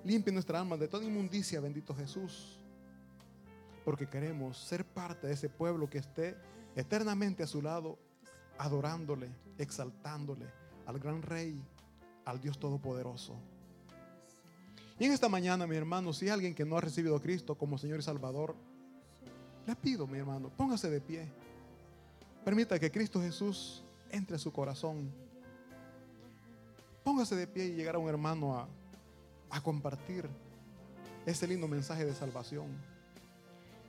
Limpie 0.04 0.34
nuestra 0.34 0.60
alma 0.60 0.78
de 0.78 0.88
toda 0.88 1.06
inmundicia, 1.06 1.60
bendito 1.60 1.96
Jesús. 1.96 2.60
Porque 3.84 4.08
queremos 4.08 4.58
ser 4.58 4.86
parte 4.86 5.28
de 5.28 5.34
ese 5.34 5.50
pueblo 5.50 5.90
que 5.90 6.00
esté 6.00 6.36
eternamente 6.76 7.44
a 7.44 7.48
su 7.48 7.62
lado, 7.62 7.98
adorándole, 8.58 9.30
exaltándole 9.58 10.46
al 10.86 11.00
gran 11.00 11.22
Rey, 11.22 11.64
al 12.26 12.42
Dios 12.42 12.60
Todopoderoso. 12.60 13.36
Y 15.00 15.06
en 15.06 15.12
esta 15.12 15.30
mañana, 15.30 15.68
mi 15.68 15.76
hermano, 15.76 16.14
si 16.14 16.26
hay 16.26 16.32
alguien 16.32 16.56
que 16.56 16.66
no 16.66 16.78
ha 16.78 16.82
recibido 16.82 17.16
a 17.16 17.22
Cristo 17.22 17.56
como 17.56 17.78
Señor 17.78 18.00
y 18.00 18.04
Salvador, 18.04 18.56
le 19.66 19.76
pido, 19.76 20.08
mi 20.08 20.18
hermano, 20.18 20.50
póngase 20.50 20.90
de 20.90 21.02
pie. 21.02 21.32
Permita 22.44 22.80
que 22.80 22.92
Cristo 22.92 23.22
Jesús 23.22 23.85
entre 24.12 24.38
su 24.38 24.52
corazón. 24.52 25.12
Póngase 27.04 27.36
de 27.36 27.48
pie 27.48 27.66
y 27.66 27.76
llegar 27.76 27.96
a 27.96 28.00
un 28.00 28.10
hermano 28.10 28.58
a, 28.58 28.68
compartir 29.64 30.28
ese 31.26 31.48
lindo 31.48 31.68
mensaje 31.68 32.04
de 32.04 32.14
salvación. 32.14 32.68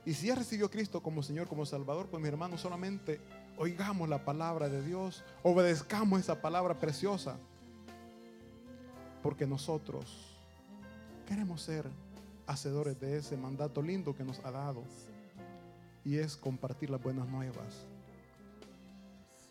Y 0.05 0.13
si 0.13 0.27
ya 0.27 0.35
recibió 0.35 0.71
Cristo 0.71 1.03
como 1.03 1.21
Señor, 1.21 1.47
como 1.47 1.65
Salvador, 1.65 2.07
pues 2.07 2.21
mi 2.21 2.29
hermano, 2.29 2.57
solamente 2.57 3.19
oigamos 3.57 4.07
la 4.07 4.23
palabra 4.23 4.69
de 4.69 4.81
Dios, 4.81 5.25
obedezcamos 5.43 6.21
esa 6.21 6.41
palabra 6.41 6.79
preciosa, 6.79 7.37
porque 9.21 9.45
nosotros 9.45 10.39
queremos 11.27 11.61
ser 11.61 11.85
hacedores 12.45 12.97
de 13.01 13.17
ese 13.17 13.35
mandato 13.35 13.81
lindo 13.81 14.15
que 14.15 14.23
nos 14.23 14.39
ha 14.45 14.51
dado, 14.51 14.83
y 16.05 16.15
es 16.15 16.37
compartir 16.37 16.89
las 16.89 17.03
buenas 17.03 17.27
nuevas. 17.27 17.85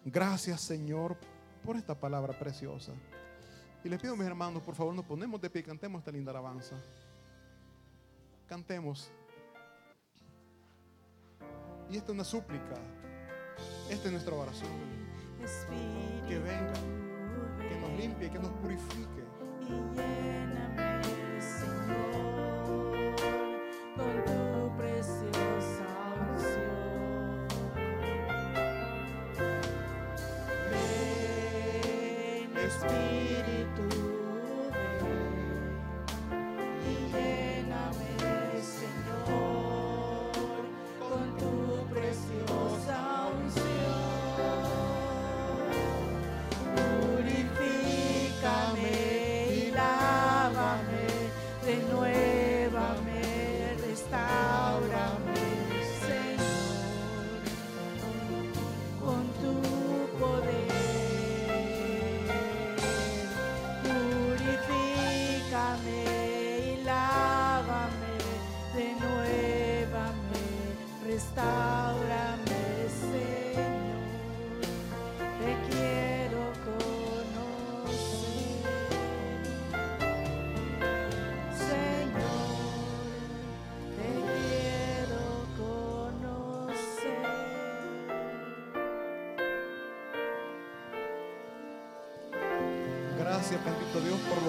Gracias 0.06 0.60
Señor 0.60 1.16
por 1.64 1.74
esta 1.74 1.98
palabra 1.98 2.32
preciosa. 2.38 2.92
Y 3.82 3.88
les 3.88 4.00
pido 4.00 4.14
mis 4.14 4.26
hermanos, 4.26 4.62
por 4.62 4.76
favor, 4.76 4.94
nos 4.94 5.04
ponemos 5.04 5.40
de 5.40 5.50
pie 5.50 5.62
y 5.62 5.64
cantemos 5.64 5.98
esta 5.98 6.12
linda 6.12 6.30
alabanza. 6.30 6.76
Cantemos. 8.48 9.10
Y 11.90 11.96
esta 11.96 12.06
es 12.06 12.14
una 12.14 12.22
súplica. 12.22 12.76
Esta 13.90 14.06
es 14.06 14.12
nuestra 14.12 14.32
oración. 14.32 14.70
Que 16.28 16.38
venga, 16.38 16.74
que 17.68 17.80
nos 17.80 17.98
limpie, 17.98 18.30
que 18.30 18.38
nos 18.38 18.52
purifique. 18.60 19.26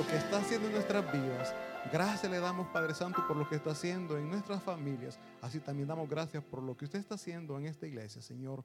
Que 0.10 0.16
está 0.16 0.38
haciendo 0.38 0.68
en 0.68 0.74
nuestras 0.74 1.12
vidas. 1.12 1.54
Gracias 1.92 2.32
le 2.32 2.40
damos, 2.40 2.68
Padre 2.68 2.94
Santo, 2.94 3.26
por 3.28 3.36
lo 3.36 3.48
que 3.48 3.56
está 3.56 3.72
haciendo 3.72 4.18
en 4.18 4.30
nuestras 4.30 4.64
familias. 4.64 5.20
Así 5.42 5.60
también 5.60 5.88
damos 5.88 6.10
gracias 6.10 6.44
por 6.44 6.64
lo 6.64 6.78
que 6.78 6.86
usted 6.86 7.00
está 7.00 7.16
haciendo 7.16 7.58
en 7.58 7.66
esta 7.66 7.88
iglesia, 7.88 8.22
Señor. 8.22 8.64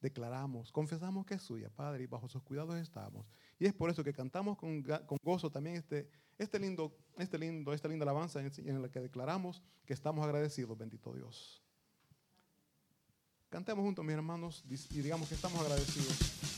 Declaramos, 0.00 0.70
confesamos 0.70 1.26
que 1.26 1.34
es 1.34 1.42
suya, 1.42 1.70
Padre, 1.70 2.04
y 2.04 2.06
bajo 2.06 2.28
sus 2.28 2.42
cuidados 2.42 2.76
estamos. 2.76 3.26
Y 3.58 3.66
es 3.66 3.72
por 3.72 3.90
eso 3.90 4.04
que 4.04 4.12
cantamos 4.12 4.56
con, 4.56 4.82
con 4.82 5.18
gozo 5.22 5.50
también 5.50 5.76
este, 5.76 6.08
este 6.38 6.58
lindo, 6.58 6.96
este 7.18 7.38
lindo, 7.38 7.72
esta 7.72 7.88
linda 7.88 8.04
alabanza 8.04 8.40
en 8.40 8.82
la 8.82 8.88
que 8.88 9.00
declaramos 9.00 9.62
que 9.84 9.94
estamos 9.94 10.24
agradecidos, 10.24 10.76
bendito 10.76 11.12
Dios. 11.12 11.62
Cantemos 13.48 13.84
juntos, 13.84 14.04
mis 14.04 14.14
hermanos, 14.14 14.64
y 14.68 15.00
digamos 15.00 15.28
que 15.28 15.34
estamos 15.34 15.60
agradecidos. 15.60 16.53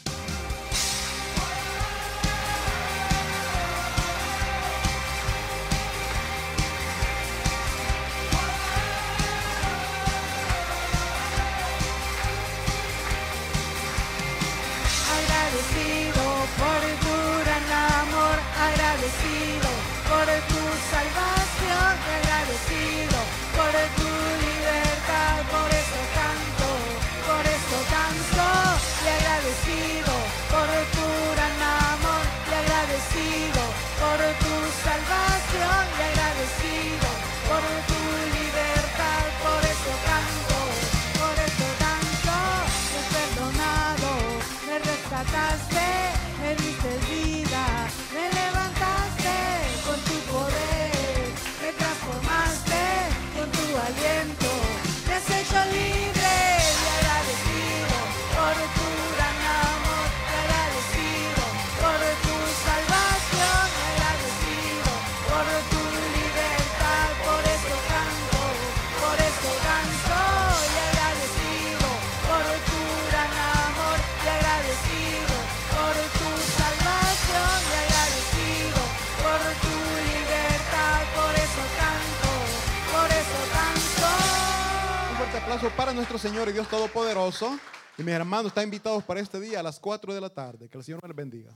Aplauso 85.46 85.70
para 85.76 85.92
nuestro 85.92 86.18
Señor 86.18 86.48
y 86.48 86.52
Dios 86.52 86.66
Todopoderoso. 86.68 87.56
Y 87.96 88.02
mis 88.02 88.14
hermanos 88.14 88.46
están 88.46 88.64
invitados 88.64 89.04
para 89.04 89.20
este 89.20 89.38
día 89.38 89.60
a 89.60 89.62
las 89.62 89.78
4 89.78 90.12
de 90.12 90.20
la 90.20 90.28
tarde. 90.28 90.68
Que 90.68 90.76
el 90.76 90.82
Señor 90.82 91.06
les 91.06 91.14
bendiga. 91.14 91.52